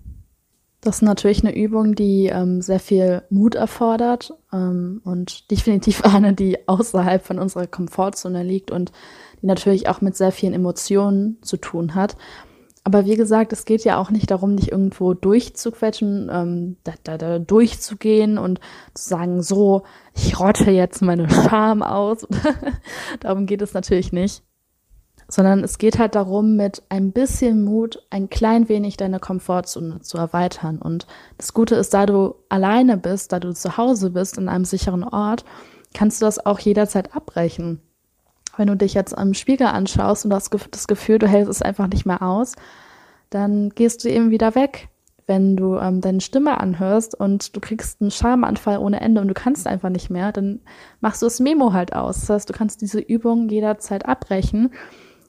Das 0.86 0.98
ist 0.98 1.02
natürlich 1.02 1.42
eine 1.42 1.52
Übung, 1.52 1.96
die 1.96 2.26
ähm, 2.26 2.62
sehr 2.62 2.78
viel 2.78 3.22
Mut 3.28 3.56
erfordert 3.56 4.32
ähm, 4.52 5.00
und 5.04 5.50
definitiv 5.50 6.04
eine, 6.04 6.32
die 6.32 6.68
außerhalb 6.68 7.26
von 7.26 7.40
unserer 7.40 7.66
Komfortzone 7.66 8.44
liegt 8.44 8.70
und 8.70 8.92
die 9.42 9.46
natürlich 9.46 9.88
auch 9.88 10.00
mit 10.00 10.16
sehr 10.16 10.30
vielen 10.30 10.52
Emotionen 10.52 11.38
zu 11.42 11.56
tun 11.56 11.96
hat. 11.96 12.16
Aber 12.84 13.04
wie 13.04 13.16
gesagt, 13.16 13.52
es 13.52 13.64
geht 13.64 13.82
ja 13.82 13.98
auch 13.98 14.10
nicht 14.10 14.30
darum, 14.30 14.56
dich 14.56 14.70
irgendwo 14.70 15.12
durchzuquetschen, 15.12 16.30
ähm, 16.32 16.76
da, 16.84 16.92
da, 17.02 17.18
da 17.18 17.40
durchzugehen 17.40 18.38
und 18.38 18.60
zu 18.94 19.08
sagen, 19.08 19.42
so, 19.42 19.82
ich 20.14 20.38
rotte 20.38 20.70
jetzt 20.70 21.02
meine 21.02 21.28
Scham 21.28 21.82
aus. 21.82 22.28
darum 23.20 23.46
geht 23.46 23.60
es 23.60 23.74
natürlich 23.74 24.12
nicht. 24.12 24.44
Sondern 25.28 25.64
es 25.64 25.78
geht 25.78 25.98
halt 25.98 26.14
darum, 26.14 26.56
mit 26.56 26.82
ein 26.88 27.12
bisschen 27.12 27.64
Mut 27.64 28.02
ein 28.10 28.30
klein 28.30 28.68
wenig 28.68 28.96
deine 28.96 29.18
Komfortzone 29.18 30.00
zu 30.00 30.18
erweitern. 30.18 30.78
Und 30.78 31.06
das 31.36 31.52
Gute 31.52 31.74
ist, 31.74 31.94
da 31.94 32.06
du 32.06 32.36
alleine 32.48 32.96
bist, 32.96 33.32
da 33.32 33.40
du 33.40 33.52
zu 33.52 33.76
Hause 33.76 34.10
bist, 34.10 34.38
in 34.38 34.48
einem 34.48 34.64
sicheren 34.64 35.02
Ort, 35.02 35.44
kannst 35.94 36.20
du 36.20 36.26
das 36.26 36.44
auch 36.44 36.60
jederzeit 36.60 37.16
abbrechen 37.16 37.80
wenn 38.56 38.68
du 38.68 38.76
dich 38.76 38.94
jetzt 38.94 39.16
am 39.16 39.34
Spiegel 39.34 39.66
anschaust 39.66 40.24
und 40.24 40.30
du 40.30 40.36
hast 40.36 40.54
das 40.70 40.86
Gefühl, 40.86 41.18
du 41.18 41.28
hältst 41.28 41.50
es 41.50 41.62
einfach 41.62 41.88
nicht 41.88 42.06
mehr 42.06 42.22
aus, 42.22 42.54
dann 43.30 43.70
gehst 43.70 44.04
du 44.04 44.08
eben 44.08 44.30
wieder 44.30 44.54
weg. 44.54 44.88
Wenn 45.26 45.56
du 45.56 45.76
ähm, 45.76 46.00
deine 46.00 46.20
Stimme 46.20 46.60
anhörst 46.60 47.18
und 47.18 47.56
du 47.56 47.60
kriegst 47.60 48.00
einen 48.00 48.12
Schamanfall 48.12 48.78
ohne 48.78 49.00
Ende 49.00 49.20
und 49.20 49.26
du 49.26 49.34
kannst 49.34 49.66
einfach 49.66 49.88
nicht 49.88 50.08
mehr, 50.08 50.30
dann 50.30 50.60
machst 51.00 51.20
du 51.20 51.26
das 51.26 51.40
Memo 51.40 51.72
halt 51.72 51.94
aus. 51.94 52.20
Das 52.20 52.30
heißt, 52.30 52.48
du 52.48 52.52
kannst 52.52 52.80
diese 52.80 53.00
Übung 53.00 53.48
jederzeit 53.48 54.06
abbrechen 54.06 54.72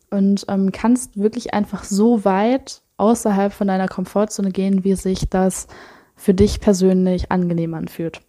und 0.10 0.46
ähm, 0.48 0.72
kannst 0.72 1.17
wirklich 1.17 1.54
einfach 1.54 1.84
so 1.84 2.26
weit 2.26 2.82
außerhalb 2.98 3.54
von 3.54 3.67
deiner 3.67 3.88
Komfortzone 3.88 4.52
gehen, 4.52 4.84
wie 4.84 4.96
sich 4.96 5.30
das 5.30 5.67
für 6.15 6.34
dich 6.34 6.60
persönlich 6.60 7.32
angenehm 7.32 7.74
anfühlt. 7.74 8.22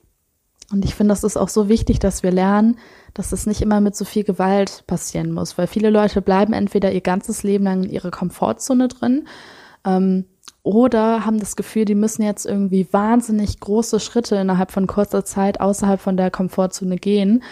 Und 0.70 0.84
ich 0.84 0.94
finde, 0.94 1.12
das 1.12 1.24
ist 1.24 1.38
auch 1.38 1.48
so 1.48 1.68
wichtig, 1.70 1.98
dass 1.98 2.22
wir 2.22 2.30
lernen, 2.30 2.76
dass 3.14 3.32
es 3.32 3.46
nicht 3.46 3.62
immer 3.62 3.80
mit 3.80 3.96
so 3.96 4.04
viel 4.04 4.24
Gewalt 4.24 4.84
passieren 4.86 5.32
muss, 5.32 5.56
weil 5.56 5.66
viele 5.66 5.88
Leute 5.88 6.20
bleiben 6.20 6.52
entweder 6.52 6.92
ihr 6.92 7.00
ganzes 7.00 7.42
Leben 7.42 7.64
lang 7.64 7.84
in 7.84 7.90
ihrer 7.90 8.10
Komfortzone 8.10 8.88
drin 8.88 9.26
ähm, 9.86 10.26
oder 10.62 11.24
haben 11.24 11.40
das 11.40 11.56
Gefühl, 11.56 11.86
die 11.86 11.94
müssen 11.94 12.22
jetzt 12.22 12.44
irgendwie 12.44 12.86
wahnsinnig 12.92 13.58
große 13.60 14.00
Schritte 14.00 14.36
innerhalb 14.36 14.70
von 14.70 14.86
kurzer 14.86 15.24
Zeit 15.24 15.60
außerhalb 15.60 16.00
von 16.00 16.18
der 16.18 16.30
Komfortzone 16.30 16.96
gehen. 16.96 17.42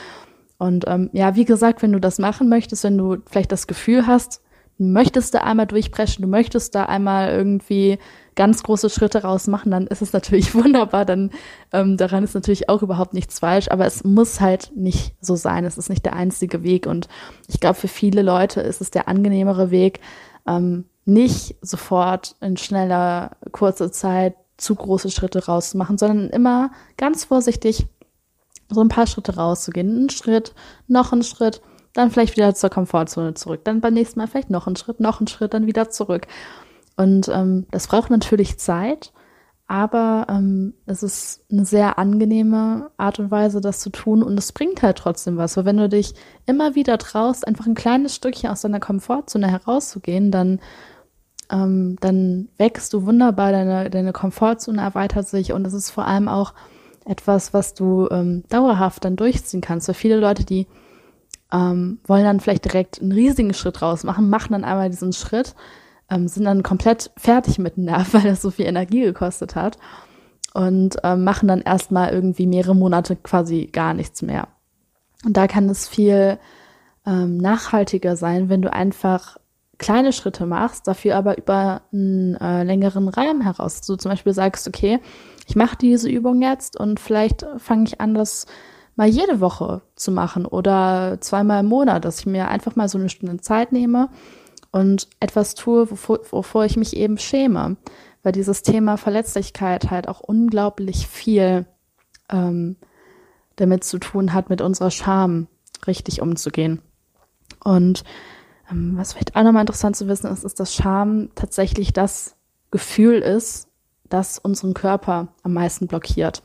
Und 0.59 0.85
ähm, 0.87 1.11
ja, 1.13 1.37
wie 1.37 1.45
gesagt, 1.45 1.83
wenn 1.83 1.93
du 1.93 2.01
das 2.01 2.19
machen 2.19 2.49
möchtest, 2.49 2.85
wenn 2.85 2.99
du 2.99 3.19
vielleicht 3.27 3.53
das 3.53 3.67
Gefühl 3.67 4.07
hast, 4.07 4.43
du 4.79 4.85
möchtest 4.85 5.35
da 5.35 5.41
einmal 5.41 5.67
durchbrechen, 5.67 6.23
du 6.23 6.29
möchtest 6.29 6.75
da 6.75 6.85
einmal 6.85 7.31
irgendwie 7.31 7.99
ganz 8.35 8.63
große 8.63 8.91
Schritte 8.91 9.23
rausmachen, 9.23 9.71
dann 9.71 9.87
ist 9.87 10.03
es 10.03 10.13
natürlich 10.13 10.55
wunderbar. 10.55 11.05
Dann 11.05 11.31
ähm, 11.73 11.97
daran 11.97 12.25
ist 12.25 12.35
natürlich 12.35 12.69
auch 12.69 12.83
überhaupt 12.83 13.15
nichts 13.15 13.41
falsch, 13.41 13.69
aber 13.71 13.87
es 13.87 14.05
muss 14.05 14.41
halt 14.41 14.73
nicht 14.77 15.15
so 15.21 15.37
sein. 15.37 15.65
Es 15.65 15.79
ist 15.79 15.89
nicht 15.89 16.05
der 16.05 16.15
einzige 16.15 16.63
Weg. 16.63 16.87
Und 16.87 17.09
ich 17.49 17.61
glaube, 17.61 17.77
für 17.77 17.89
viele 17.89 18.23
Leute 18.23 18.61
ist 18.61 18.81
es 18.81 18.91
der 18.91 19.09
angenehmere 19.09 19.71
Weg, 19.71 20.01
ähm, 20.47 20.85
nicht 21.05 21.57
sofort 21.63 22.35
in 22.41 22.57
schneller, 22.57 23.37
kurzer 23.53 23.93
Zeit 23.93 24.35
zu 24.57 24.75
große 24.75 25.11
Schritte 25.11 25.47
rauszumachen, 25.47 25.99
sondern 25.99 26.31
immer 26.31 26.71
ganz 26.97 27.25
vorsichtig 27.25 27.87
so 28.69 28.81
ein 28.81 28.89
paar 28.89 29.07
Schritte 29.07 29.37
rauszugehen. 29.37 30.05
Ein 30.05 30.11
Schritt, 30.11 30.55
noch 30.89 31.13
ein 31.13 31.23
Schritt, 31.23 31.61
dann 31.93 32.11
vielleicht 32.11 32.37
wieder 32.37 32.55
zur 32.55 32.71
Komfortzone 32.71 33.35
zurück. 33.35 33.65
Dann 33.65 33.81
beim 33.81 33.95
nächsten 33.95 34.19
Mal 34.19 34.27
vielleicht 34.27 34.51
noch 34.51 34.67
ein 34.67 34.77
Schritt, 34.77 35.01
noch 35.01 35.21
ein 35.21 35.27
Schritt, 35.27 35.55
dann 35.55 35.67
wieder 35.67 35.91
zurück. 35.91 36.27
Und 36.97 37.29
ähm, 37.29 37.67
das 37.71 37.89
braucht 37.89 38.11
natürlich 38.11 38.59
Zeit, 38.59 39.13
aber 39.67 40.27
ähm, 40.31 40.75
es 40.87 41.03
ist 41.03 41.45
eine 41.51 41.65
sehr 41.65 41.99
angenehme 41.99 42.91
Art 42.97 43.19
und 43.19 43.31
Weise, 43.31 43.61
das 43.61 43.81
zu 43.81 43.91
tun 43.91 44.23
und 44.23 44.39
es 44.39 44.53
bringt 44.53 44.83
halt 44.83 44.99
trotzdem 44.99 45.37
was. 45.37 45.57
Weil 45.57 45.65
wenn 45.65 45.77
du 45.77 45.89
dich 45.89 46.15
immer 46.47 46.75
wieder 46.75 46.99
traust, 46.99 47.47
einfach 47.47 47.67
ein 47.67 47.75
kleines 47.75 48.15
Stückchen 48.15 48.51
aus 48.51 48.63
deiner 48.63 48.81
Komfortzone 48.81 49.51
herauszugehen, 49.51 50.31
dann 50.31 50.61
ähm, 51.51 51.97
dann 52.01 52.49
wächst 52.59 52.93
du 52.93 53.07
wunderbar, 53.07 53.53
deine, 53.53 53.91
deine 53.91 54.13
Komfortzone 54.13 54.81
erweitert 54.81 55.29
sich 55.29 55.53
und 55.53 55.67
es 55.67 55.75
ist 55.75 55.91
vor 55.91 56.07
allem 56.07 56.29
auch 56.29 56.55
etwas, 57.07 57.55
was 57.55 57.75
du 57.75 58.09
ähm, 58.11 58.45
dauerhaft 58.49 59.05
dann 59.05 59.17
durchziehen 59.17 59.61
kannst. 59.61 59.89
Weil 59.89 59.95
viele 59.95 60.17
Leute, 60.17 60.45
die 60.45 60.67
ähm, 61.53 62.01
wollen 62.07 62.25
dann 62.25 62.41
vielleicht 62.41 62.65
direkt 62.65 63.01
einen 63.01 63.13
riesigen 63.13 63.55
Schritt 63.55 63.81
rausmachen, 63.81 64.29
machen 64.29 64.53
dann 64.53 64.65
einmal 64.65 64.91
diesen 64.91 65.13
Schritt, 65.13 65.55
ähm, 66.11 66.29
sind 66.29 66.45
dann 66.45 66.63
komplett 66.63 67.11
fertig 67.17 67.59
mit 67.59 67.77
dem 67.77 67.85
Nerv, 67.85 68.09
weil 68.15 68.23
das 68.23 68.43
so 68.43 68.51
viel 68.51 68.67
Energie 68.67 69.03
gekostet 69.03 69.55
hat 69.55 69.79
und 70.55 70.97
ähm, 71.05 71.25
machen 71.25 71.49
dann 71.49 71.61
erstmal 71.61 72.11
irgendwie 72.11 72.47
mehrere 72.47 72.75
Monate 72.75 73.17
quasi 73.17 73.69
gar 73.73 73.95
nichts 73.95 74.23
mehr. 74.23 74.49
Und 75.25 75.37
da 75.37 75.47
kann 75.47 75.69
es 75.69 75.89
viel 75.89 76.39
ähm, 77.07 77.37
nachhaltiger 77.37 78.17
sein, 78.17 78.49
wenn 78.49 78.63
du 78.63 78.73
einfach 78.73 79.39
kleine 79.79 80.13
Schritte 80.13 80.47
machst, 80.47 80.89
dafür 80.89 81.17
aber 81.17 81.39
über 81.39 81.83
einen 81.93 82.35
äh, 82.37 82.63
längeren 82.65 83.09
Rahmen 83.09 83.43
heraus. 83.43 83.83
Du 83.83 83.97
zum 83.97 84.11
Beispiel 84.11 84.33
sagst, 84.33 84.67
okay, 84.67 85.01
ich 85.47 85.57
mache 85.57 85.77
diese 85.77 86.11
Übung 86.11 86.43
jetzt 86.43 86.79
und 86.79 87.01
vielleicht 87.01 87.47
fange 87.59 87.85
ich 87.85 88.01
an, 88.01 88.15
das 88.15 88.47
mal 88.97 89.07
jede 89.07 89.41
Woche 89.41 89.83
zu 89.95 90.11
machen 90.11 90.45
oder 90.47 91.19
zweimal 91.21 91.61
im 91.61 91.67
Monat, 91.67 92.05
dass 92.05 92.21
ich 92.21 92.27
mir 92.27 92.49
einfach 92.49 92.77
mal 92.77 92.89
so 92.89 92.99
eine 92.99 93.09
Stunde 93.09 93.39
Zeit 93.39 93.71
nehme 93.71 94.09
und 94.73 95.09
etwas 95.21 95.55
tue, 95.55 95.91
wovor, 95.91 96.21
wovor 96.31 96.65
ich 96.65 96.77
mich 96.77 96.97
eben 96.97 97.19
schäme. 97.19 97.77
Weil 98.23 98.33
dieses 98.33 98.63
Thema 98.63 98.97
Verletzlichkeit 98.97 99.91
halt 99.91 100.09
auch 100.09 100.21
unglaublich 100.21 101.07
viel 101.07 101.67
ähm, 102.29 102.77
damit 103.55 103.85
zu 103.85 103.99
tun 103.99 104.33
hat, 104.33 104.51
mit 104.51 104.61
unserer 104.61 104.91
Scham 104.91 105.47
richtig 105.87 106.21
umzugehen. 106.21 106.83
Und 107.63 108.03
ähm, 108.71 108.95
was 108.97 109.13
vielleicht 109.13 109.37
auch 109.37 109.43
nochmal 109.45 109.63
interessant 109.63 109.95
zu 109.95 110.09
wissen 110.09 110.31
ist, 110.31 110.45
ist, 110.45 110.59
dass 110.59 110.75
Scham 110.75 111.31
tatsächlich 111.35 111.93
das 111.93 112.37
Gefühl 112.71 113.21
ist, 113.21 113.66
das 114.09 114.39
unseren 114.39 114.75
Körper 114.75 115.29
am 115.43 115.55
meisten 115.55 115.87
blockiert. 115.87 116.43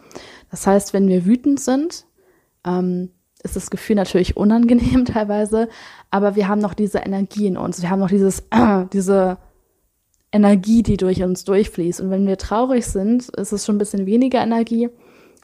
Das 0.49 0.65
heißt, 0.67 0.93
wenn 0.93 1.07
wir 1.07 1.25
wütend 1.25 1.59
sind, 1.59 2.05
ähm, 2.65 3.11
ist 3.43 3.55
das 3.55 3.71
Gefühl 3.71 3.95
natürlich 3.95 4.37
unangenehm 4.37 5.05
teilweise, 5.05 5.69
aber 6.09 6.35
wir 6.35 6.47
haben 6.47 6.61
noch 6.61 6.73
diese 6.73 6.99
Energie 6.99 7.47
in 7.47 7.57
uns. 7.57 7.81
Wir 7.81 7.89
haben 7.89 7.99
noch 7.99 8.09
dieses, 8.09 8.41
äh, 8.51 8.85
diese 8.93 9.37
Energie, 10.31 10.83
die 10.83 10.97
durch 10.97 11.23
uns 11.23 11.43
durchfließt. 11.43 12.01
Und 12.01 12.09
wenn 12.09 12.27
wir 12.27 12.37
traurig 12.37 12.85
sind, 12.85 13.29
ist 13.29 13.51
es 13.51 13.65
schon 13.65 13.75
ein 13.75 13.79
bisschen 13.79 14.05
weniger 14.05 14.41
Energie, 14.41 14.89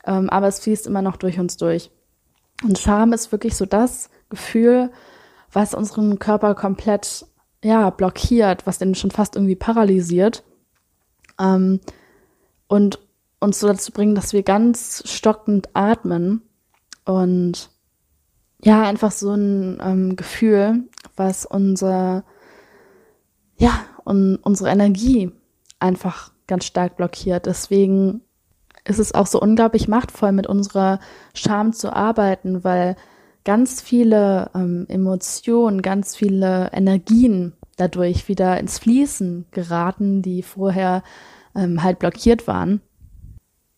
ähm, 0.06 0.30
aber 0.30 0.48
es 0.48 0.60
fließt 0.60 0.88
immer 0.88 1.02
noch 1.02 1.18
durch 1.18 1.40
uns 1.40 1.58
durch. 1.58 1.92
Und 2.64 2.80
Scham 2.80 3.14
ist 3.14 3.32
wirklich 3.32 3.56
so 3.56 3.66
das 3.66 4.10
Gefühl, 4.30 4.92
was 5.52 5.74
unseren 5.74 6.20
Körper 6.20 6.56
komplett 6.56 7.26
ja 7.64 7.90
blockiert, 7.90 8.66
was 8.66 8.78
den 8.78 8.96
schon 8.96 9.12
fast 9.12 9.36
irgendwie 9.36 9.56
paralysiert 9.56 10.44
ähm, 11.40 11.80
und 12.68 13.00
uns 13.40 13.60
so 13.60 13.68
dazu 13.68 13.92
bringen, 13.92 14.16
dass 14.16 14.34
wir 14.34 14.44
ganz 14.44 15.04
stockend 15.06 15.70
atmen 15.74 16.42
und 17.06 17.70
ja, 18.64 18.84
einfach 18.84 19.12
so 19.12 19.34
ein 19.34 19.80
ähm, 19.82 20.16
Gefühl, 20.16 20.84
was 21.16 21.46
unser, 21.46 22.24
ja, 23.58 23.86
und 24.04 24.38
unsere 24.38 24.70
Energie 24.70 25.32
einfach 25.80 26.32
ganz 26.48 26.66
stark 26.66 26.98
blockiert. 26.98 27.46
Deswegen 27.46 28.22
ist 28.84 29.00
es 29.00 29.14
auch 29.14 29.28
so 29.28 29.40
unglaublich 29.40 29.88
machtvoll, 29.88 30.32
mit 30.32 30.48
unserer 30.48 31.00
Scham 31.34 31.74
zu 31.74 31.94
arbeiten, 31.94 32.64
weil 32.64 32.96
ganz 33.44 33.82
viele 33.82 34.50
ähm, 34.56 34.86
Emotionen, 34.90 35.82
ganz 35.82 36.16
viele 36.16 36.72
Energien 36.74 37.54
dadurch 37.76 38.28
wieder 38.28 38.60
ins 38.60 38.80
Fließen 38.80 39.46
geraten, 39.52 40.22
die 40.22 40.42
vorher 40.42 41.04
ähm, 41.58 41.84
halt 41.84 42.00
blockiert 42.00 42.48
waren. 42.48 42.82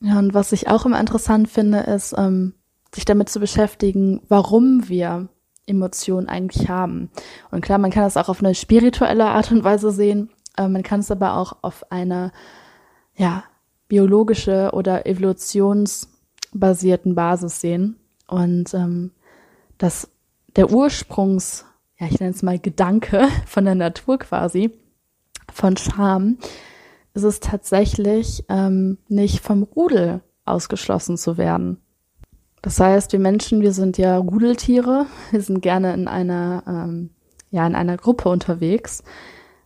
Ja, 0.02 0.20
und 0.20 0.34
was 0.34 0.52
ich 0.52 0.68
auch 0.68 0.86
immer 0.86 1.00
interessant 1.00 1.50
finde, 1.50 1.80
ist, 1.80 2.14
ähm, 2.18 2.54
sich 2.94 3.06
damit 3.06 3.30
zu 3.30 3.40
beschäftigen, 3.40 4.22
warum 4.30 4.88
wir 4.88 5.30
Emotionen 5.66 6.28
eigentlich 6.28 6.70
haben. 6.70 7.10
Und 7.52 7.62
klar, 7.62 7.78
man 7.78 7.92
kann 7.92 8.04
das 8.04 8.18
auch 8.18 8.30
auf 8.30 8.44
eine 8.44 8.56
spirituelle 8.56 9.26
Art 9.26 9.52
und 9.52 9.64
Weise 9.64 9.92
sehen, 9.92 10.30
äh, 10.58 10.68
man 10.68 10.84
kann 10.84 11.00
es 11.00 11.12
aber 11.12 11.38
auch 11.38 11.58
auf 11.62 11.92
eine, 11.92 12.32
ja, 13.16 13.44
biologische 13.88 14.72
oder 14.74 15.08
evolutionsbasierten 15.08 17.16
Basis 17.16 17.62
sehen. 17.62 17.96
Und 18.28 18.74
ähm, 18.74 19.12
dass 19.78 20.10
der 20.56 20.72
Ursprungs, 20.72 21.66
ja, 21.98 22.08
ich 22.08 22.20
nenne 22.20 22.32
es 22.32 22.44
mal 22.44 22.60
Gedanke 22.60 23.28
von 23.46 23.66
der 23.66 23.76
Natur 23.76 24.20
quasi, 24.20 24.72
von 25.52 25.76
Scham, 25.78 26.38
ist 27.20 27.26
es 27.26 27.40
tatsächlich 27.42 28.46
ähm, 28.48 28.98
nicht 29.10 29.42
vom 29.42 29.64
Rudel 29.64 30.22
ausgeschlossen 30.46 31.18
zu 31.18 31.38
werden. 31.38 31.78
Das 32.62 32.80
heißt, 32.80 33.12
wir 33.12 33.20
Menschen, 33.20 33.62
wir 33.62 33.74
sind 33.74 33.98
ja 33.98 34.18
Rudeltiere, 34.18 35.06
wir 35.32 35.42
sind 35.42 35.62
gerne 35.62 35.94
in 35.94 36.08
einer, 36.08 36.64
ähm, 36.66 37.10
ja, 37.52 37.68
in 37.68 37.76
einer 37.76 37.98
Gruppe 37.98 38.30
unterwegs. 38.30 39.04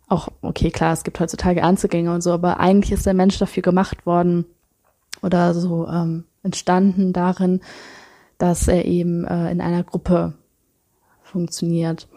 Auch, 0.07 0.29
okay, 0.41 0.71
klar, 0.71 0.93
es 0.93 1.03
gibt 1.03 1.19
heutzutage 1.19 1.63
Einzelgänge 1.63 2.13
und 2.13 2.21
so, 2.21 2.31
aber 2.31 2.59
eigentlich 2.59 2.91
ist 2.91 3.05
der 3.05 3.13
Mensch 3.13 3.37
dafür 3.37 3.63
gemacht 3.63 4.05
worden 4.05 4.45
oder 5.21 5.53
so 5.53 5.87
ähm, 5.87 6.25
entstanden 6.41 7.13
darin, 7.13 7.61
dass 8.37 8.67
er 8.67 8.85
eben 8.85 9.25
äh, 9.25 9.51
in 9.51 9.61
einer 9.61 9.83
Gruppe 9.83 10.33
funktioniert. 11.21 12.07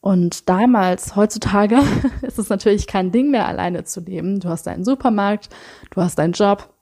Und 0.00 0.48
damals, 0.48 1.16
heutzutage, 1.16 1.78
ist 2.22 2.38
es 2.38 2.48
natürlich 2.48 2.86
kein 2.86 3.10
Ding 3.10 3.30
mehr, 3.30 3.46
alleine 3.46 3.84
zu 3.84 4.00
leben. 4.00 4.40
Du 4.40 4.48
hast 4.48 4.66
deinen 4.66 4.84
Supermarkt, 4.84 5.48
du 5.90 6.00
hast 6.00 6.18
deinen 6.18 6.32
Job. 6.32 6.72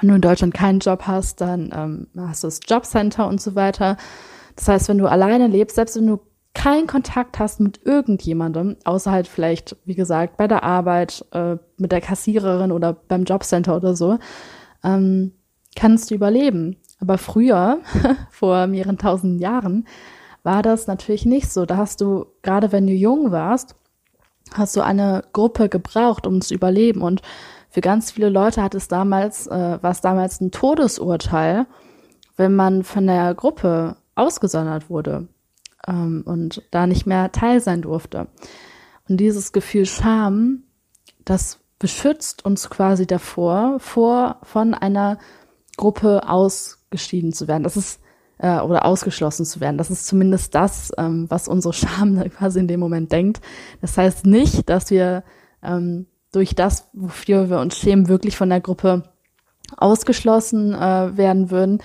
Wenn 0.00 0.10
du 0.10 0.16
in 0.16 0.20
Deutschland 0.20 0.54
keinen 0.54 0.80
Job 0.80 1.02
hast, 1.06 1.40
dann 1.40 1.70
ähm, 1.74 2.08
hast 2.16 2.42
du 2.42 2.46
das 2.48 2.60
Jobcenter 2.66 3.26
und 3.26 3.40
so 3.40 3.54
weiter. 3.54 3.96
Das 4.56 4.68
heißt, 4.68 4.88
wenn 4.88 4.98
du 4.98 5.06
alleine 5.06 5.46
lebst, 5.46 5.76
selbst 5.76 5.96
wenn 5.96 6.06
du 6.06 6.20
keinen 6.54 6.88
Kontakt 6.88 7.38
hast 7.38 7.60
mit 7.60 7.86
irgendjemandem, 7.86 8.76
außer 8.84 9.12
halt 9.12 9.28
vielleicht, 9.28 9.76
wie 9.84 9.94
gesagt, 9.94 10.36
bei 10.36 10.48
der 10.48 10.64
Arbeit, 10.64 11.24
äh, 11.32 11.56
mit 11.76 11.92
der 11.92 12.00
Kassiererin 12.00 12.72
oder 12.72 12.92
beim 12.92 13.24
Jobcenter 13.24 13.76
oder 13.76 13.94
so, 13.94 14.18
ähm, 14.82 15.32
kannst 15.76 16.10
du 16.10 16.16
überleben. 16.16 16.76
Aber 17.00 17.16
früher, 17.16 17.78
vor 18.30 18.66
mehreren 18.66 18.98
tausend 18.98 19.40
Jahren, 19.40 19.86
war 20.42 20.62
das 20.62 20.86
natürlich 20.86 21.26
nicht 21.26 21.50
so. 21.50 21.66
Da 21.66 21.76
hast 21.76 22.00
du, 22.00 22.26
gerade 22.42 22.72
wenn 22.72 22.86
du 22.86 22.92
jung 22.92 23.30
warst, 23.30 23.76
hast 24.52 24.76
du 24.76 24.80
eine 24.80 25.24
Gruppe 25.32 25.68
gebraucht, 25.68 26.26
um 26.26 26.40
zu 26.40 26.54
überleben. 26.54 27.02
Und 27.02 27.22
für 27.70 27.80
ganz 27.80 28.10
viele 28.10 28.28
Leute 28.28 28.62
hat 28.62 28.74
es 28.74 28.88
damals, 28.88 29.46
äh, 29.46 29.78
war 29.82 29.90
es 29.90 30.00
damals 30.00 30.40
ein 30.40 30.50
Todesurteil, 30.50 31.66
wenn 32.36 32.54
man 32.54 32.84
von 32.84 33.06
der 33.06 33.34
Gruppe 33.34 33.96
ausgesondert 34.14 34.88
wurde 34.90 35.28
ähm, 35.86 36.22
und 36.24 36.62
da 36.70 36.86
nicht 36.86 37.06
mehr 37.06 37.32
Teil 37.32 37.60
sein 37.60 37.82
durfte. 37.82 38.28
Und 39.08 39.18
dieses 39.18 39.52
Gefühl 39.52 39.86
Scham, 39.86 40.64
das 41.24 41.60
beschützt 41.78 42.44
uns 42.44 42.70
quasi 42.70 43.06
davor, 43.06 43.78
vor 43.78 44.38
von 44.42 44.74
einer 44.74 45.18
Gruppe 45.76 46.28
ausgeschieden 46.28 47.32
zu 47.32 47.48
werden. 47.48 47.62
Das 47.62 47.76
ist 47.76 48.00
äh, 48.38 48.60
oder 48.60 48.84
ausgeschlossen 48.84 49.44
zu 49.44 49.60
werden. 49.60 49.78
Das 49.78 49.90
ist 49.90 50.06
zumindest 50.06 50.54
das, 50.54 50.92
ähm, 50.96 51.26
was 51.28 51.48
unsere 51.48 51.74
Scham 51.74 52.22
quasi 52.36 52.60
in 52.60 52.68
dem 52.68 52.80
Moment 52.80 53.12
denkt. 53.12 53.40
Das 53.80 53.96
heißt 53.98 54.26
nicht, 54.26 54.68
dass 54.68 54.90
wir 54.90 55.24
ähm, 55.62 56.06
durch 56.32 56.54
das, 56.54 56.88
wofür 56.92 57.50
wir 57.50 57.58
uns 57.58 57.76
schämen, 57.76 58.08
wirklich 58.08 58.36
von 58.36 58.48
der 58.48 58.60
Gruppe 58.60 59.04
ausgeschlossen 59.76 60.74
äh, 60.74 61.16
werden 61.16 61.50
würden. 61.50 61.82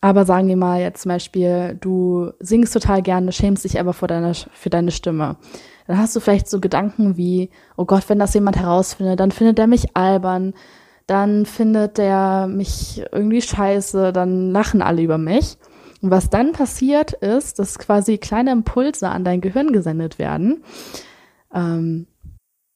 Aber 0.00 0.24
sagen 0.24 0.46
wir 0.46 0.56
mal 0.56 0.80
jetzt 0.80 1.02
zum 1.02 1.10
Beispiel, 1.10 1.76
du 1.80 2.30
singst 2.38 2.72
total 2.72 3.02
gerne, 3.02 3.32
schämst 3.32 3.64
dich 3.64 3.80
aber 3.80 3.92
vor 3.92 4.06
deiner, 4.06 4.32
für 4.34 4.70
deine 4.70 4.92
Stimme. 4.92 5.36
Dann 5.88 5.98
hast 5.98 6.14
du 6.14 6.20
vielleicht 6.20 6.48
so 6.48 6.60
Gedanken 6.60 7.16
wie, 7.16 7.50
oh 7.76 7.84
Gott, 7.84 8.08
wenn 8.08 8.18
das 8.18 8.34
jemand 8.34 8.58
herausfindet, 8.58 9.18
dann 9.18 9.32
findet 9.32 9.58
er 9.58 9.66
mich 9.66 9.96
albern, 9.96 10.54
dann 11.08 11.46
findet 11.46 11.98
der 11.98 12.46
mich 12.46 13.02
irgendwie 13.10 13.42
scheiße, 13.42 14.12
dann 14.12 14.52
lachen 14.52 14.82
alle 14.82 15.02
über 15.02 15.18
mich. 15.18 15.56
Und 16.00 16.10
was 16.10 16.30
dann 16.30 16.52
passiert 16.52 17.14
ist, 17.14 17.58
dass 17.58 17.78
quasi 17.78 18.18
kleine 18.18 18.52
Impulse 18.52 19.08
an 19.08 19.24
dein 19.24 19.40
Gehirn 19.40 19.72
gesendet 19.72 20.18
werden. 20.18 20.62
Ähm, 21.52 22.06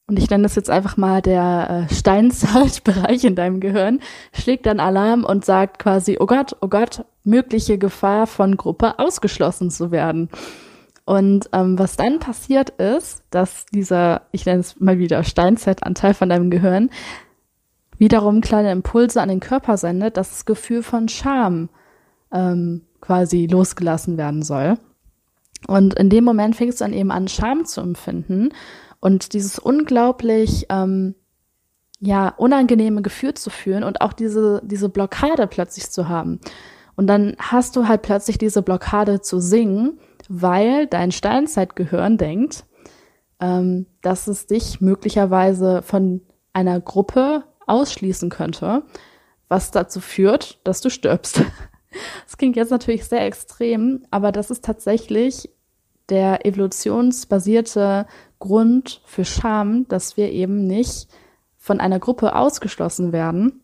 und 0.09 0.19
ich 0.19 0.29
nenne 0.29 0.43
das 0.43 0.57
jetzt 0.57 0.71
einfach 0.71 0.97
mal 0.97 1.23
der 1.23 1.87
äh, 1.91 1.95
Steinzeitbereich 1.95 3.23
in 3.25 3.37
deinem 3.37 3.61
Gehirn, 3.61 4.01
schlägt 4.33 4.67
dann 4.67 4.81
Alarm 4.81 5.25
und 5.25 5.45
sagt 5.45 5.79
quasi, 5.79 6.17
oh 6.19 6.27
Gott, 6.27 6.57
oh 6.61 6.69
Gott, 6.69 7.05
mögliche 7.25 7.79
Gefahr 7.79 8.27
von 8.27 8.57
Gruppe 8.57 8.99
ausgeschlossen 8.99 9.71
zu 9.71 9.91
werden. 9.91 10.31
Und 11.05 11.51
ähm, 11.53 11.79
was 11.79 11.97
dann 11.97 12.19
passiert 12.19 12.71
ist, 12.71 13.25
dass 13.31 13.67
dieser, 13.67 14.23
ich 14.33 14.47
nenne 14.47 14.61
es 14.61 14.81
mal 14.81 14.99
wieder 14.99 15.23
Steinzeitanteil 15.23 16.15
von 16.15 16.29
deinem 16.29 16.51
Gehirn, 16.51 16.91
wiederum 18.03 18.41
kleine 18.41 18.73
Impulse 18.73 19.23
an 19.23 19.29
den 19.29 19.39
Körper 19.39 19.77
sendet, 19.77 20.17
dass 20.17 20.31
das 20.31 20.45
Gefühl 20.45 20.83
von 20.83 21.09
Scham 21.09 21.69
ähm, 22.33 22.83
quasi 23.01 23.47
losgelassen 23.47 24.19
werden 24.19 24.43
soll. 24.43 24.77
Und 25.69 25.95
in 25.95 26.11
dem 26.11 26.25
Moment 26.25 26.57
fängst 26.57 26.81
du 26.81 26.85
dann 26.85 26.95
eben 26.95 27.13
an, 27.13 27.29
Scham 27.29 27.65
zu 27.65 27.81
empfinden 27.81 28.49
und 28.99 29.35
dieses 29.35 29.61
unglaublich 29.61 30.67
ähm, 30.69 31.15
ja 32.01 32.35
unangenehme 32.37 33.03
Gefühl 33.03 33.35
zu 33.35 33.51
fühlen 33.51 33.85
und 33.85 34.01
auch 34.01 34.13
diese 34.13 34.61
diese 34.65 34.89
Blockade 34.89 35.47
plötzlich 35.47 35.89
zu 35.89 36.09
haben. 36.09 36.41
Und 36.97 37.07
dann 37.07 37.37
hast 37.39 37.77
du 37.77 37.87
halt 37.87 38.03
plötzlich 38.03 38.37
diese 38.37 38.63
Blockade 38.63 39.21
zu 39.21 39.39
singen, 39.39 40.01
weil 40.29 40.89
dein 40.89 41.13
Steinzeitgehirn 41.13 42.19
denkt, 42.19 42.65
ähm, 43.41 43.87
dass 44.01 44.27
es 44.27 44.49
dich 44.49 44.81
möglicherweise 44.81 45.83
von 45.83 46.23
einer 46.53 46.81
Gruppe 46.81 47.45
ausschließen 47.67 48.31
könnte, 48.31 48.83
was 49.49 49.71
dazu 49.71 50.01
führt, 50.01 50.61
dass 50.65 50.81
du 50.81 50.91
stirbst. 50.91 51.43
Das 52.25 52.39
klingt 52.39 52.57
jetzt 52.57 52.71
natürlich 52.71 53.05
sehr 53.05 53.27
extrem, 53.27 54.07
aber 54.11 54.33
das 54.33 54.51
ist 54.51 54.65
tatsächlich 54.65 55.51
der 56.09 56.47
evolutionsbasierte 56.47 58.07
Grund 58.39 59.03
für 59.05 59.27
Scham, 59.27 59.87
dass 59.89 60.17
wir 60.17 60.33
eben 60.33 60.67
nicht 60.67 61.09
von 61.59 61.81
einer 61.81 61.99
Gruppe 61.99 62.35
ausgeschlossen 62.35 63.13
werden 63.13 63.63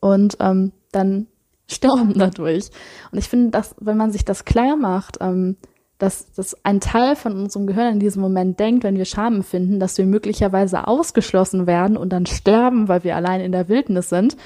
und 0.00 0.36
ähm, 0.40 0.72
dann 0.92 1.26
sterben 1.70 2.14
dadurch. 2.16 2.70
Und 3.12 3.18
ich 3.18 3.28
finde, 3.28 3.50
dass, 3.50 3.74
wenn 3.78 3.96
man 3.96 4.10
sich 4.12 4.24
das 4.24 4.44
klar 4.44 4.76
macht, 4.76 5.18
ähm, 5.20 5.56
dass, 5.98 6.32
dass 6.32 6.64
ein 6.64 6.80
Teil 6.80 7.16
von 7.16 7.32
unserem 7.32 7.66
Gehirn 7.66 7.94
in 7.94 8.00
diesem 8.00 8.22
Moment 8.22 8.58
denkt, 8.60 8.84
wenn 8.84 8.96
wir 8.96 9.04
Scham 9.04 9.36
empfinden, 9.36 9.80
dass 9.80 9.98
wir 9.98 10.06
möglicherweise 10.06 10.86
ausgeschlossen 10.86 11.66
werden 11.66 11.96
und 11.96 12.10
dann 12.10 12.26
sterben, 12.26 12.88
weil 12.88 13.04
wir 13.04 13.16
allein 13.16 13.40
in 13.40 13.52
der 13.52 13.68
Wildnis 13.68 14.08
sind, 14.08 14.36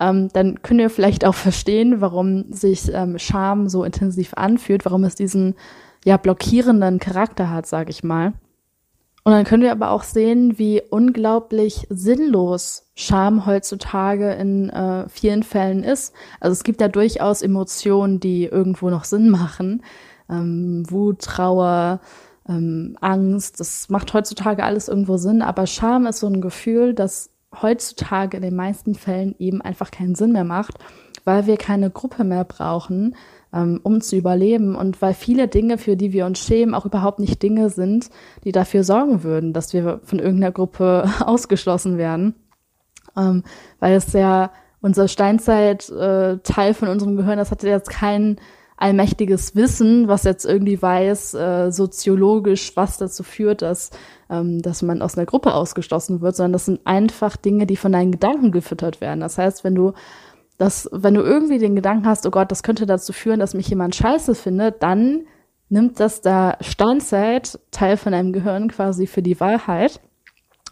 ähm, 0.00 0.28
dann 0.32 0.62
können 0.62 0.80
wir 0.80 0.90
vielleicht 0.90 1.24
auch 1.24 1.34
verstehen, 1.34 2.00
warum 2.00 2.52
sich 2.52 2.92
ähm, 2.92 3.18
Scham 3.18 3.68
so 3.68 3.84
intensiv 3.84 4.34
anfühlt, 4.34 4.84
warum 4.84 5.04
es 5.04 5.14
diesen 5.14 5.54
ja 6.04 6.16
blockierenden 6.16 6.98
Charakter 6.98 7.50
hat, 7.50 7.66
sage 7.66 7.90
ich 7.90 8.02
mal. 8.02 8.32
Und 9.22 9.32
dann 9.32 9.44
können 9.44 9.62
wir 9.62 9.72
aber 9.72 9.90
auch 9.90 10.04
sehen, 10.04 10.56
wie 10.58 10.82
unglaublich 10.88 11.86
sinnlos 11.90 12.90
Scham 12.94 13.44
heutzutage 13.44 14.32
in 14.34 14.70
äh, 14.70 15.08
vielen 15.08 15.42
Fällen 15.42 15.82
ist. 15.82 16.14
Also 16.38 16.52
es 16.52 16.62
gibt 16.62 16.80
ja 16.80 16.86
durchaus 16.86 17.42
Emotionen, 17.42 18.20
die 18.20 18.44
irgendwo 18.44 18.88
noch 18.88 19.02
Sinn 19.04 19.28
machen 19.28 19.82
ähm, 20.30 20.84
Wut, 20.88 21.20
Trauer, 21.20 22.00
ähm, 22.48 22.96
Angst. 23.00 23.60
Das 23.60 23.88
macht 23.88 24.14
heutzutage 24.14 24.64
alles 24.64 24.88
irgendwo 24.88 25.16
Sinn, 25.16 25.42
aber 25.42 25.66
Scham 25.66 26.06
ist 26.06 26.20
so 26.20 26.26
ein 26.26 26.40
Gefühl, 26.40 26.94
das 26.94 27.30
heutzutage 27.62 28.36
in 28.36 28.42
den 28.42 28.56
meisten 28.56 28.94
Fällen 28.94 29.34
eben 29.38 29.62
einfach 29.62 29.90
keinen 29.90 30.14
Sinn 30.14 30.32
mehr 30.32 30.44
macht, 30.44 30.74
weil 31.24 31.46
wir 31.46 31.56
keine 31.56 31.90
Gruppe 31.90 32.24
mehr 32.24 32.44
brauchen, 32.44 33.16
ähm, 33.52 33.80
um 33.82 34.00
zu 34.00 34.16
überleben 34.16 34.74
und 34.74 35.00
weil 35.00 35.14
viele 35.14 35.48
Dinge, 35.48 35.78
für 35.78 35.96
die 35.96 36.12
wir 36.12 36.26
uns 36.26 36.38
schämen, 36.40 36.74
auch 36.74 36.86
überhaupt 36.86 37.18
nicht 37.18 37.42
Dinge 37.42 37.70
sind, 37.70 38.10
die 38.44 38.52
dafür 38.52 38.84
sorgen 38.84 39.22
würden, 39.22 39.52
dass 39.52 39.72
wir 39.72 40.00
von 40.04 40.18
irgendeiner 40.18 40.52
Gruppe 40.52 41.08
ausgeschlossen 41.20 41.98
werden. 41.98 42.34
Ähm, 43.16 43.44
weil 43.80 43.94
es 43.94 44.12
ja 44.12 44.50
unser 44.82 45.08
Steinzeit-Teil 45.08 46.70
äh, 46.70 46.74
von 46.74 46.88
unserem 46.88 47.16
Gehirn, 47.16 47.38
das 47.38 47.50
hatte 47.50 47.68
jetzt 47.68 47.90
keinen 47.90 48.38
allmächtiges 48.76 49.54
Wissen, 49.54 50.06
was 50.08 50.24
jetzt 50.24 50.44
irgendwie 50.44 50.80
weiß, 50.80 51.34
äh, 51.34 51.70
soziologisch, 51.70 52.76
was 52.76 52.98
dazu 52.98 53.22
führt, 53.22 53.62
dass, 53.62 53.90
ähm, 54.28 54.60
dass 54.60 54.82
man 54.82 55.02
aus 55.02 55.16
einer 55.16 55.26
Gruppe 55.26 55.54
ausgeschlossen 55.54 56.20
wird, 56.20 56.36
sondern 56.36 56.52
das 56.52 56.66
sind 56.66 56.80
einfach 56.84 57.36
Dinge, 57.36 57.66
die 57.66 57.76
von 57.76 57.92
deinen 57.92 58.12
Gedanken 58.12 58.52
gefüttert 58.52 59.00
werden. 59.00 59.20
Das 59.20 59.38
heißt, 59.38 59.64
wenn 59.64 59.74
du 59.74 59.92
dass 60.58 60.88
wenn 60.90 61.14
du 61.14 61.20
irgendwie 61.20 61.58
den 61.58 61.76
Gedanken 61.76 62.06
hast, 62.06 62.26
oh 62.26 62.30
Gott, 62.30 62.50
das 62.50 62.62
könnte 62.62 62.86
dazu 62.86 63.12
führen, 63.12 63.40
dass 63.40 63.54
mich 63.54 63.68
jemand 63.68 63.94
scheiße 63.94 64.34
findet, 64.34 64.82
dann 64.82 65.26
nimmt 65.68 66.00
das 66.00 66.20
der 66.22 66.58
Steinzeit 66.60 67.58
Teil 67.70 67.96
von 67.96 68.12
deinem 68.12 68.32
Gehirn 68.32 68.70
quasi 68.70 69.06
für 69.06 69.22
die 69.22 69.38
Wahrheit 69.40 70.00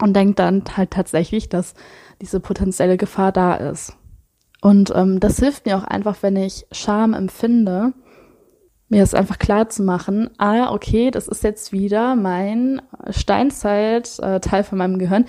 und 0.01 0.15
denkt 0.15 0.39
dann 0.39 0.65
halt 0.77 0.91
tatsächlich, 0.91 1.49
dass 1.49 1.75
diese 2.21 2.41
potenzielle 2.41 2.97
Gefahr 2.97 3.33
da 3.33 3.55
ist. 3.55 3.97
Und 4.65 4.95
ähm, 4.97 5.21
das 5.21 5.41
hilft 5.41 5.67
mir 5.67 5.77
auch 5.77 5.85
einfach, 5.85 6.23
wenn 6.23 6.37
ich 6.37 6.67
Scham 6.73 7.13
empfinde, 7.13 7.93
mir 8.89 9.03
das 9.03 9.13
einfach 9.13 9.39
klar 9.39 9.69
zu 9.69 9.83
machen, 9.83 10.31
ah, 10.39 10.73
okay, 10.73 11.11
das 11.11 11.29
ist 11.29 11.45
jetzt 11.45 11.73
wieder 11.73 12.17
mein 12.17 12.81
Steinzeit-Teil 13.11 14.61
äh, 14.61 14.65
von 14.65 14.79
meinem 14.79 14.99
Gehirn, 14.99 15.27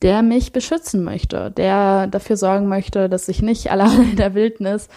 der 0.00 0.22
mich 0.22 0.52
beschützen 0.52 1.04
möchte, 1.04 1.50
der 1.50 2.06
dafür 2.06 2.38
sorgen 2.38 2.66
möchte, 2.66 3.10
dass 3.10 3.28
ich 3.28 3.42
nicht 3.42 3.70
alleine 3.70 4.04
in 4.10 4.16
der 4.16 4.32
Wildnis 4.32 4.88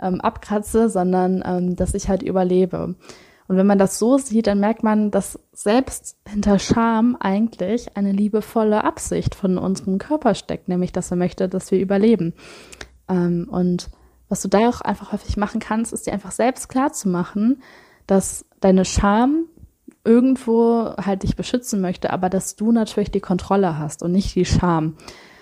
ähm, 0.00 0.20
abkratze, 0.20 0.88
sondern 0.88 1.42
ähm, 1.44 1.74
dass 1.74 1.94
ich 1.94 2.08
halt 2.08 2.22
überlebe. 2.22 2.94
Und 3.48 3.56
wenn 3.56 3.66
man 3.66 3.78
das 3.78 3.98
so 3.98 4.16
sieht, 4.16 4.46
dann 4.46 4.60
merkt 4.60 4.84
man, 4.84 5.10
dass 5.10 5.40
selbst 5.52 6.16
hinter 6.28 6.60
Scham 6.60 7.16
eigentlich 7.18 7.96
eine 7.96 8.12
liebevolle 8.12 8.84
Absicht 8.84 9.34
von 9.34 9.58
unserem 9.58 9.98
Körper 9.98 10.36
steckt, 10.36 10.68
nämlich 10.68 10.92
dass 10.92 11.10
er 11.10 11.16
möchte, 11.16 11.48
dass 11.48 11.72
wir 11.72 11.80
überleben. 11.80 12.32
Ähm, 13.10 13.48
und 13.50 13.90
was 14.28 14.40
du 14.40 14.48
da 14.48 14.68
auch 14.68 14.80
einfach 14.80 15.12
häufig 15.12 15.36
machen 15.36 15.60
kannst, 15.60 15.92
ist 15.92 16.06
dir 16.06 16.12
einfach 16.12 16.30
selbst 16.30 16.68
klar 16.68 16.92
zu 16.92 17.08
machen, 17.08 17.62
dass 18.06 18.46
deine 18.60 18.84
Scham 18.84 19.46
irgendwo 20.04 20.94
halt 20.96 21.24
dich 21.24 21.36
beschützen 21.36 21.80
möchte, 21.80 22.10
aber 22.12 22.30
dass 22.30 22.56
du 22.56 22.72
natürlich 22.72 23.10
die 23.10 23.20
Kontrolle 23.20 23.78
hast 23.78 24.02
und 24.02 24.12
nicht 24.12 24.34
die 24.34 24.46
Scham. 24.46 24.96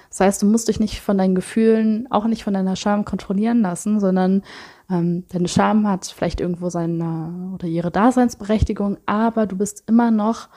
Das 0.09 0.20
heißt, 0.20 0.42
du 0.42 0.46
musst 0.46 0.68
dich 0.68 0.81
nicht 0.81 1.00
von 1.00 1.18
deinen 1.18 1.35
Gefühlen, 1.35 2.11
auch 2.11 2.26
nicht 2.26 2.42
von 2.42 2.54
deiner 2.54 2.76
Scham 2.76 3.04
kontrollieren 3.04 3.61
lassen, 3.61 4.00
sondern 4.00 4.42
ähm, 4.90 5.24
deine 5.28 5.48
Scham 5.48 5.87
hat 5.87 6.07
vielleicht 6.07 6.40
irgendwo 6.40 6.70
seine 6.70 7.52
oder 7.54 7.66
ihre 7.66 7.90
Daseinsberechtigung, 7.90 8.96
aber 9.04 9.46
du 9.46 9.57
bist 9.57 9.85
immer 9.87 10.11
noch 10.11 10.48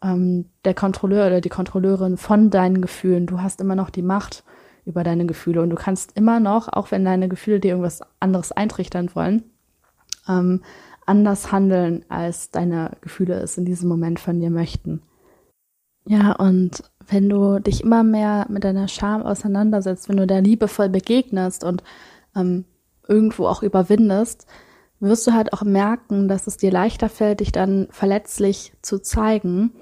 ähm, 0.00 0.46
der 0.64 0.74
Kontrolleur 0.74 1.26
oder 1.26 1.40
die 1.40 1.48
Kontrolleurin 1.48 2.16
von 2.16 2.50
deinen 2.50 2.80
Gefühlen. 2.80 3.26
Du 3.26 3.42
hast 3.42 3.60
immer 3.60 3.74
noch 3.74 3.90
die 3.90 4.02
Macht 4.02 4.44
über 4.86 5.04
deine 5.04 5.26
Gefühle 5.26 5.62
und 5.62 5.70
du 5.70 5.76
kannst 5.76 6.16
immer 6.16 6.40
noch, 6.40 6.68
auch 6.72 6.90
wenn 6.90 7.04
deine 7.04 7.28
Gefühle 7.28 7.60
dir 7.60 7.70
irgendwas 7.70 8.00
anderes 8.20 8.52
eintrichtern 8.52 9.10
wollen, 9.14 9.42
ähm, 10.28 10.62
anders 11.06 11.52
handeln, 11.52 12.04
als 12.08 12.50
deine 12.50 12.92
Gefühle 13.00 13.34
es 13.34 13.58
in 13.58 13.64
diesem 13.64 13.88
Moment 13.88 14.20
von 14.20 14.40
dir 14.40 14.50
möchten. 14.50 15.02
Ja, 16.06 16.32
und 16.32 16.82
wenn 17.06 17.28
du 17.28 17.60
dich 17.60 17.82
immer 17.82 18.02
mehr 18.02 18.46
mit 18.50 18.64
deiner 18.64 18.88
Scham 18.88 19.22
auseinandersetzt, 19.22 20.08
wenn 20.08 20.18
du 20.18 20.26
der 20.26 20.42
liebevoll 20.42 20.90
begegnest 20.90 21.64
und 21.64 21.82
ähm, 22.36 22.64
irgendwo 23.08 23.46
auch 23.46 23.62
überwindest, 23.62 24.46
wirst 25.00 25.26
du 25.26 25.32
halt 25.32 25.52
auch 25.52 25.62
merken, 25.62 26.28
dass 26.28 26.46
es 26.46 26.56
dir 26.56 26.70
leichter 26.70 27.08
fällt, 27.08 27.40
dich 27.40 27.52
dann 27.52 27.88
verletzlich 27.90 28.72
zu 28.82 28.98
zeigen, 28.98 29.72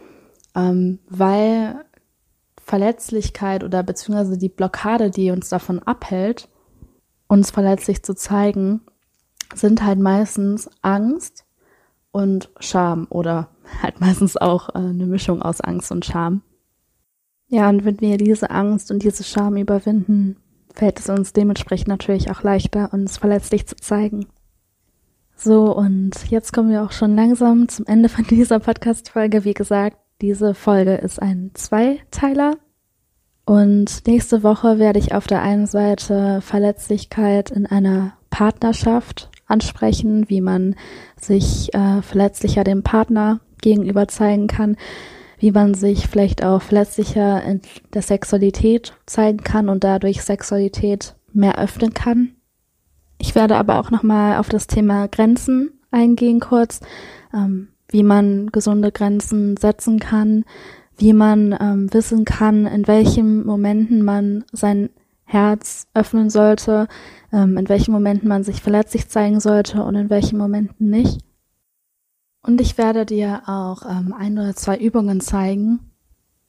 ähm, 0.55 1.01
weil 1.09 1.85
Verletzlichkeit 2.65 3.65
oder 3.65 3.83
beziehungsweise 3.83 4.39
die 4.39 4.49
Blockade, 4.49 5.11
die 5.11 5.31
uns 5.31 5.49
davon 5.49 5.81
abhält, 5.81 6.49
uns 7.27 7.51
verletzlich 7.51 8.03
zu 8.03 8.15
zeigen, 8.15 8.81
sind 9.55 9.85
halt 9.85 9.99
meistens 9.99 10.71
Angst 10.81 11.45
und 12.11 12.51
Scham 12.61 13.07
oder 13.11 13.49
halt 13.83 14.01
meistens 14.01 14.37
auch 14.37 14.71
äh, 14.71 14.79
eine 14.79 15.07
Mischung 15.07 15.43
aus 15.43 15.61
Angst 15.61 15.91
und 15.93 16.05
Scham. 16.05 16.43
Ja, 17.49 17.69
und 17.69 17.85
wenn 17.85 18.01
wir 18.01 18.17
diese 18.17 18.51
Angst 18.51 18.91
und 18.91 19.03
diese 19.03 19.25
Scham 19.25 19.57
überwinden, 19.57 20.37
fällt 20.73 20.99
es 21.01 21.09
uns 21.11 21.33
dementsprechend 21.33 21.89
natürlich 21.89 22.31
auch 22.31 22.43
leichter, 22.43 22.93
uns 22.93 23.19
verletzlich 23.19 23.67
zu 23.67 23.77
zeigen. 23.77 24.27
So, 25.37 25.77
und 25.77 26.31
jetzt 26.31 26.53
kommen 26.53 26.71
wir 26.71 26.83
auch 26.83 26.93
schon 26.93 27.17
langsam 27.17 27.69
zum 27.69 27.87
Ende 27.87 28.09
von 28.09 28.25
dieser 28.31 28.59
Podcast-Folge. 28.61 29.45
Wie 29.45 29.55
gesagt, 29.55 29.99
diese 30.23 30.55
Folge 30.55 30.95
ist 30.95 31.21
ein 31.21 31.51
Zweiteiler. 31.55 32.57
Und 33.45 34.07
nächste 34.07 34.45
Woche 34.45 34.79
werde 34.79 35.01
ich 35.01 35.15
auf 35.15 35.27
der 35.27 35.43
einen 35.43 35.67
Seite 35.67 36.41
Verletzlichkeit 36.41 37.51
in 37.51 37.67
einer 37.67 38.15
Partnerschaft 38.31 39.31
ansprechen, 39.47 40.31
wie 40.31 40.41
man 40.41 40.77
sich 41.21 41.75
äh, 41.75 42.01
verletzlicher 42.03 42.63
dem 42.63 42.85
Partner 42.85 43.41
gegenüber 43.61 44.07
zeigen 44.07 44.47
kann, 44.47 44.77
wie 45.39 45.51
man 45.51 45.75
sich 45.75 46.07
vielleicht 46.07 46.45
auch 46.45 46.63
verletzlicher 46.63 47.43
in 47.43 47.61
der 47.93 48.03
Sexualität 48.03 48.95
zeigen 49.07 49.39
kann 49.39 49.69
und 49.69 49.83
dadurch 49.83 50.23
Sexualität 50.23 51.17
mehr 51.33 51.59
öffnen 51.59 51.95
kann. 51.95 52.37
Ich 53.19 53.35
werde 53.35 53.57
aber 53.57 53.81
auch 53.81 53.91
nochmal 53.91 54.39
auf 54.39 54.49
das 54.49 54.69
Thema 54.69 55.09
Grenzen 55.09 55.81
eingehen 55.91 56.41
kurz, 56.41 56.81
ähm, 57.35 57.69
wie 57.93 58.03
man 58.03 58.51
gesunde 58.51 58.93
Grenzen 58.93 59.57
setzen 59.57 59.99
kann, 59.99 60.45
wie 60.97 61.13
man 61.13 61.57
ähm, 61.61 61.93
wissen 61.93 62.25
kann, 62.25 62.67
in 62.67 62.87
welchen 62.87 63.45
Momenten 63.45 64.03
man 64.03 64.45
sein 64.53 64.91
Herz 65.25 65.87
öffnen 65.95 66.31
sollte, 66.31 66.89
ähm, 67.33 67.57
in 67.57 67.69
welchen 67.69 67.93
Momenten 67.93 68.29
man 68.29 68.45
sich 68.45 68.61
verletzlich 68.61 69.09
zeigen 69.09 69.41
sollte 69.41 69.83
und 69.83 69.95
in 69.95 70.11
welchen 70.11 70.39
Momenten 70.39 70.91
nicht. 70.91 71.21
Und 72.43 72.61
ich 72.61 72.77
werde 72.77 73.07
dir 73.07 73.43
auch 73.47 73.83
ähm, 73.89 74.13
ein 74.17 74.39
oder 74.39 74.55
zwei 74.55 74.77
Übungen 74.77 75.21
zeigen, 75.21 75.81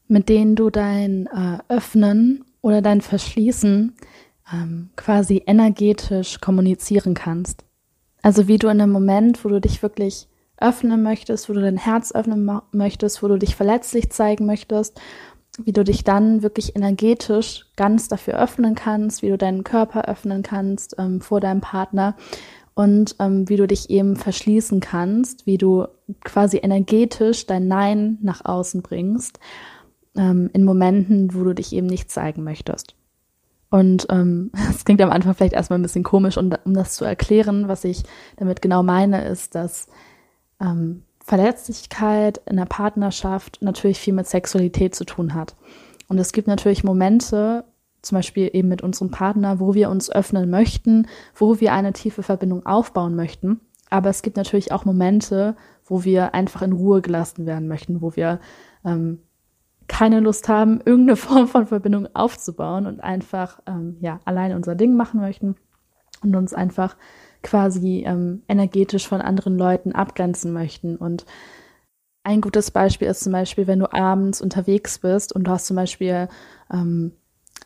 mit 0.08 0.28
denen 0.28 0.56
du 0.56 0.70
dein 0.70 1.28
äh, 1.28 1.60
Öffnen 1.70 2.44
oder 2.62 2.82
dein 2.82 3.02
Verschließen 3.02 3.94
ähm, 4.52 4.90
quasi 4.96 5.44
energetisch 5.46 6.40
kommunizieren 6.42 7.14
kannst. 7.14 7.64
Also 8.22 8.48
wie 8.48 8.58
du 8.58 8.68
in 8.68 8.82
einem 8.82 8.92
Moment, 8.92 9.44
wo 9.46 9.50
du 9.50 9.62
dich 9.62 9.82
wirklich 9.82 10.28
öffnen 10.58 11.04
möchtest, 11.04 11.50
wo 11.50 11.54
du 11.54 11.62
dein 11.62 11.78
Herz 11.78 12.14
öffnen 12.14 12.62
möchtest, 12.72 13.24
wo 13.24 13.28
du 13.28 13.38
dich 13.38 13.56
verletzlich 13.56 14.12
zeigen 14.12 14.46
möchtest 14.46 15.00
wie 15.60 15.72
du 15.72 15.84
dich 15.84 16.04
dann 16.04 16.42
wirklich 16.42 16.76
energetisch 16.76 17.66
ganz 17.76 18.08
dafür 18.08 18.42
öffnen 18.42 18.76
kannst, 18.76 19.22
wie 19.22 19.30
du 19.30 19.38
deinen 19.38 19.64
Körper 19.64 20.08
öffnen 20.08 20.42
kannst 20.42 20.96
ähm, 20.98 21.22
vor 21.22 21.40
deinem 21.40 21.62
Partner 21.62 22.16
und 22.74 23.16
ähm, 23.20 23.48
wie 23.50 23.58
du 23.58 23.68
dich 23.68 23.90
eben 23.90 24.16
verschließen 24.16 24.80
kannst, 24.80 25.46
wie 25.46 25.60
du 25.60 25.86
quasi 26.24 26.58
energetisch 26.58 27.46
dein 27.46 27.68
Nein 27.68 28.18
nach 28.22 28.44
außen 28.46 28.82
bringst 28.82 29.40
ähm, 30.18 30.50
in 30.54 30.64
Momenten, 30.64 31.36
wo 31.36 31.44
du 31.44 31.54
dich 31.54 31.74
eben 31.74 31.88
nicht 31.88 32.10
zeigen 32.10 32.44
möchtest. 32.44 32.96
Und 33.70 34.08
ähm, 34.10 34.52
es 34.72 34.86
klingt 34.86 35.02
am 35.02 35.12
Anfang 35.12 35.36
vielleicht 35.36 35.54
erstmal 35.54 35.78
ein 35.78 35.84
bisschen 35.84 36.04
komisch, 36.04 36.38
und 36.38 36.58
um 36.66 36.74
das 36.74 36.96
zu 36.96 37.06
erklären, 37.06 37.68
was 37.68 37.84
ich 37.84 38.04
damit 38.38 38.64
genau 38.64 38.82
meine, 38.82 39.26
ist, 39.26 39.54
dass 39.54 39.88
ähm, 40.64 41.04
Verletzlichkeit 41.24 42.42
in 42.46 42.58
der 42.58 42.66
Partnerschaft 42.66 43.60
natürlich 43.62 44.00
viel 44.00 44.14
mit 44.14 44.28
Sexualität 44.28 44.96
zu 44.96 45.06
tun 45.06 45.34
hat. 45.34 45.56
Und 46.08 46.18
es 46.18 46.34
gibt 46.34 46.48
natürlich 46.48 46.84
Momente, 46.84 47.64
zum 48.02 48.18
Beispiel 48.18 48.50
eben 48.52 48.68
mit 48.68 48.82
unserem 48.82 49.12
Partner, 49.12 49.60
wo 49.60 49.74
wir 49.74 49.90
uns 49.90 50.12
öffnen 50.12 50.50
möchten, 50.50 51.08
wo 51.34 51.60
wir 51.62 51.74
eine 51.74 51.94
tiefe 51.94 52.24
Verbindung 52.24 52.66
aufbauen 52.66 53.16
möchten. 53.16 53.62
Aber 53.90 54.10
es 54.10 54.22
gibt 54.22 54.36
natürlich 54.36 54.72
auch 54.72 54.86
Momente, 54.86 55.56
wo 55.86 56.04
wir 56.04 56.34
einfach 56.34 56.62
in 56.62 56.74
Ruhe 56.74 57.02
gelassen 57.02 57.46
werden 57.46 57.68
möchten, 57.68 58.02
wo 58.02 58.16
wir 58.16 58.40
ähm, 58.84 59.20
keine 59.88 60.20
Lust 60.20 60.50
haben, 60.50 60.82
irgendeine 60.86 61.16
Form 61.16 61.48
von 61.48 61.68
Verbindung 61.68 62.08
aufzubauen 62.14 62.86
und 62.86 63.00
einfach 63.00 63.60
ähm, 63.66 63.98
ja 64.02 64.20
allein 64.26 64.54
unser 64.54 64.76
Ding 64.76 64.96
machen 64.96 65.22
möchten 65.22 65.56
und 66.22 66.36
uns 66.36 66.54
einfach 66.54 66.98
quasi 67.44 68.04
ähm, 68.06 68.42
energetisch 68.48 69.08
von 69.08 69.22
anderen 69.22 69.58
Leuten 69.58 69.92
abgrenzen 69.92 70.54
möchten. 70.54 70.96
Und 70.96 71.26
ein 72.24 72.42
gutes 72.42 72.72
Beispiel 72.72 73.08
ist 73.08 73.24
zum 73.24 73.34
Beispiel, 73.34 73.68
wenn 73.68 73.80
du 73.80 73.94
abends 73.94 74.42
unterwegs 74.42 75.00
bist 75.00 75.34
und 75.34 75.44
du 75.46 75.52
hast 75.52 75.68
zum 75.68 75.76
Beispiel 75.76 76.30
ähm, 76.72 77.12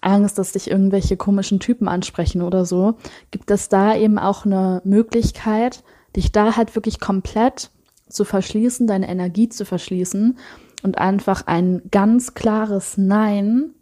Angst, 0.02 0.38
dass 0.38 0.54
dich 0.54 0.70
irgendwelche 0.70 1.18
komischen 1.18 1.60
Typen 1.60 1.88
ansprechen 1.88 2.42
oder 2.42 2.66
so, 2.66 2.96
gibt 3.32 3.52
es 3.52 3.70
da 3.70 3.96
eben 3.96 4.20
auch 4.20 4.46
eine 4.46 4.82
Möglichkeit, 4.84 5.84
dich 6.16 6.32
da 6.32 6.56
halt 6.56 6.76
wirklich 6.76 7.00
komplett 7.00 7.72
zu 8.10 8.24
verschließen, 8.24 8.88
deine 8.88 9.10
Energie 9.10 9.50
zu 9.50 9.66
verschließen 9.66 10.38
und 10.84 10.98
einfach 10.98 11.46
ein 11.48 11.82
ganz 11.92 12.34
klares 12.34 12.98
Nein 12.98 13.74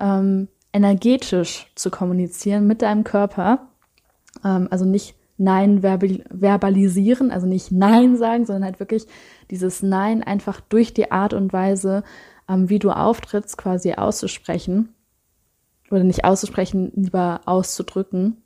ähm, 0.00 0.48
energetisch 0.72 1.66
zu 1.74 1.90
kommunizieren 1.90 2.66
mit 2.66 2.82
deinem 2.82 3.04
Körper 3.04 3.67
also 4.70 4.84
nicht 4.84 5.14
Nein 5.38 5.82
verbalisieren, 5.82 7.30
also 7.30 7.46
nicht 7.46 7.70
Nein 7.70 8.16
sagen, 8.16 8.44
sondern 8.44 8.64
halt 8.64 8.80
wirklich 8.80 9.06
dieses 9.50 9.82
Nein 9.82 10.22
einfach 10.22 10.60
durch 10.60 10.92
die 10.92 11.12
Art 11.12 11.32
und 11.32 11.52
Weise, 11.52 12.02
ähm, 12.48 12.68
wie 12.68 12.80
du 12.80 12.90
auftrittst, 12.90 13.56
quasi 13.56 13.92
auszusprechen. 13.92 14.94
Oder 15.90 16.04
nicht 16.04 16.24
auszusprechen, 16.24 16.92
lieber 16.96 17.40
auszudrücken. 17.46 18.38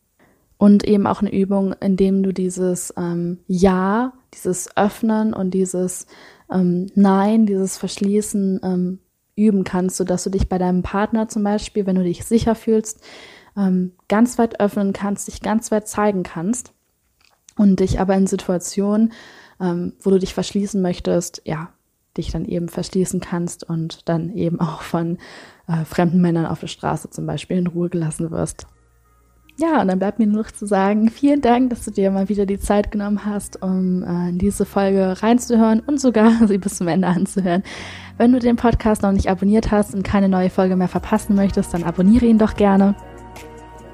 Und 0.59 0.85
eben 0.85 1.09
auch 1.09 1.23
eine 1.23 1.33
Übung, 1.33 1.73
in 1.81 1.97
dem 1.97 2.23
du 2.23 2.33
dieses 2.33 2.95
ähm, 2.97 3.39
Ja, 3.49 4.13
dieses 4.35 4.77
Öffnen 4.77 5.35
und 5.35 5.53
dieses 5.53 6.07
ähm, 6.53 6.87
Nein, 6.95 7.47
dieses 7.47 7.79
Verschließen 7.79 8.61
ähm, 8.63 8.99
üben 9.35 9.65
kannst, 9.65 9.97
sodass 9.97 10.25
du 10.25 10.31
dich 10.31 10.49
bei 10.49 10.59
deinem 10.59 10.83
Partner 10.83 11.27
zum 11.27 11.43
Beispiel, 11.43 11.87
wenn 11.87 11.97
du 11.97 12.05
dich 12.05 12.25
sicher 12.25 12.55
fühlst, 12.55 13.03
ähm, 13.57 13.93
ganz 14.09 14.39
weit 14.39 14.61
öffnen 14.61 14.93
kannst, 14.93 15.29
dich 15.29 15.43
ganz 15.43 15.71
weit 15.71 15.89
zeigen 15.89 16.23
kannst 16.23 16.73
und 17.57 17.81
dich 17.81 18.01
aber 18.01 18.15
in 18.15 18.27
Situationen, 18.27 19.13
ähm, 19.61 19.95
wo 20.01 20.11
du 20.11 20.19
dich 20.19 20.35
verschließen 20.35 20.81
möchtest, 20.81 21.43
ja, 21.45 21.71
dich 22.17 22.31
dann 22.31 22.45
eben 22.45 22.69
verschließen 22.69 23.21
kannst 23.21 23.65
und 23.65 24.09
dann 24.09 24.31
eben 24.31 24.61
auch 24.61 24.83
von 24.83 25.19
äh, 25.67 25.85
fremden 25.85 26.21
Männern 26.21 26.47
auf 26.47 26.61
der 26.61 26.67
Straße 26.67 27.11
zum 27.11 27.27
Beispiel 27.27 27.59
in 27.59 27.67
Ruhe 27.67 27.89
gelassen 27.89 28.31
wirst. 28.31 28.67
Ja, 29.59 29.83
und 29.83 29.89
dann 29.89 29.99
bleibt 29.99 30.19
mir 30.19 30.27
nur 30.27 30.43
noch 30.43 30.51
zu 30.51 30.67
sagen, 30.67 31.11
vielen 31.11 31.43
Dank, 31.43 31.71
dass 31.71 31.85
du 31.85 31.91
dir 31.91 32.11
mal 32.11 32.29
wieder 32.29 32.47
die 32.47 32.59
Zeit 32.59 32.91
genommen 32.91 33.25
hast, 33.27 33.63
um 33.63 34.03
äh, 34.03 34.31
in 34.31 34.39
diese 34.39 34.65
Folge 34.65 35.23
reinzuhören 35.23 35.81
und 35.81 36.01
sogar 36.01 36.33
sie 36.49 36.59
bis 36.59 36.77
zum 36.77 36.89
Ende 36.89 37.09
anzuhören. 37.09 37.63
Wenn 38.17 38.33
du 38.33 38.39
den 38.39 38.57
Podcast 38.57 39.03
noch 39.03 39.13
nicht 39.13 39.29
abonniert 39.29 39.71
hast 39.71 39.95
und 39.95 40.03
keine 40.03 40.29
neue 40.29 40.51
Folge 40.51 40.77
mehr 40.77 40.89
verpassen 40.89 41.37
möchtest, 41.37 41.75
dann 41.75 41.85
abonniere 41.85 42.27
ihn 42.27 42.39
doch 42.39 42.55
gerne. 42.55 42.95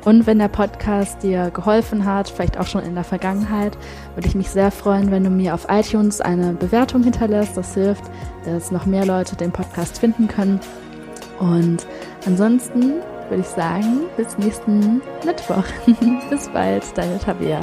Und 0.09 0.27
wenn 0.27 0.39
der 0.39 0.49
Podcast 0.49 1.23
dir 1.23 1.51
geholfen 1.51 2.07
hat, 2.07 2.31
vielleicht 2.31 2.59
auch 2.59 2.67
schon 2.67 2.83
in 2.83 2.95
der 2.95 3.05
Vergangenheit, 3.05 3.77
würde 4.15 4.27
ich 4.27 4.35
mich 4.35 4.49
sehr 4.49 4.71
freuen, 4.71 5.11
wenn 5.11 5.23
du 5.23 5.29
mir 5.29 5.53
auf 5.53 5.67
iTunes 5.69 6.23
eine 6.23 6.55
Bewertung 6.55 7.03
hinterlässt. 7.03 7.59
Das 7.59 7.75
hilft, 7.75 8.05
dass 8.47 8.71
noch 8.71 8.87
mehr 8.87 9.05
Leute 9.05 9.37
den 9.37 9.53
Podcast 9.53 9.99
finden 9.99 10.27
können. 10.27 10.61
Und 11.41 11.87
ansonsten 12.25 13.03
würde 13.29 13.43
ich 13.43 13.49
sagen, 13.49 14.05
bis 14.17 14.39
nächsten 14.39 15.03
Mittwoch. 15.27 15.65
bis 16.31 16.49
bald, 16.49 16.85
deine 16.97 17.19
Tabea. 17.19 17.61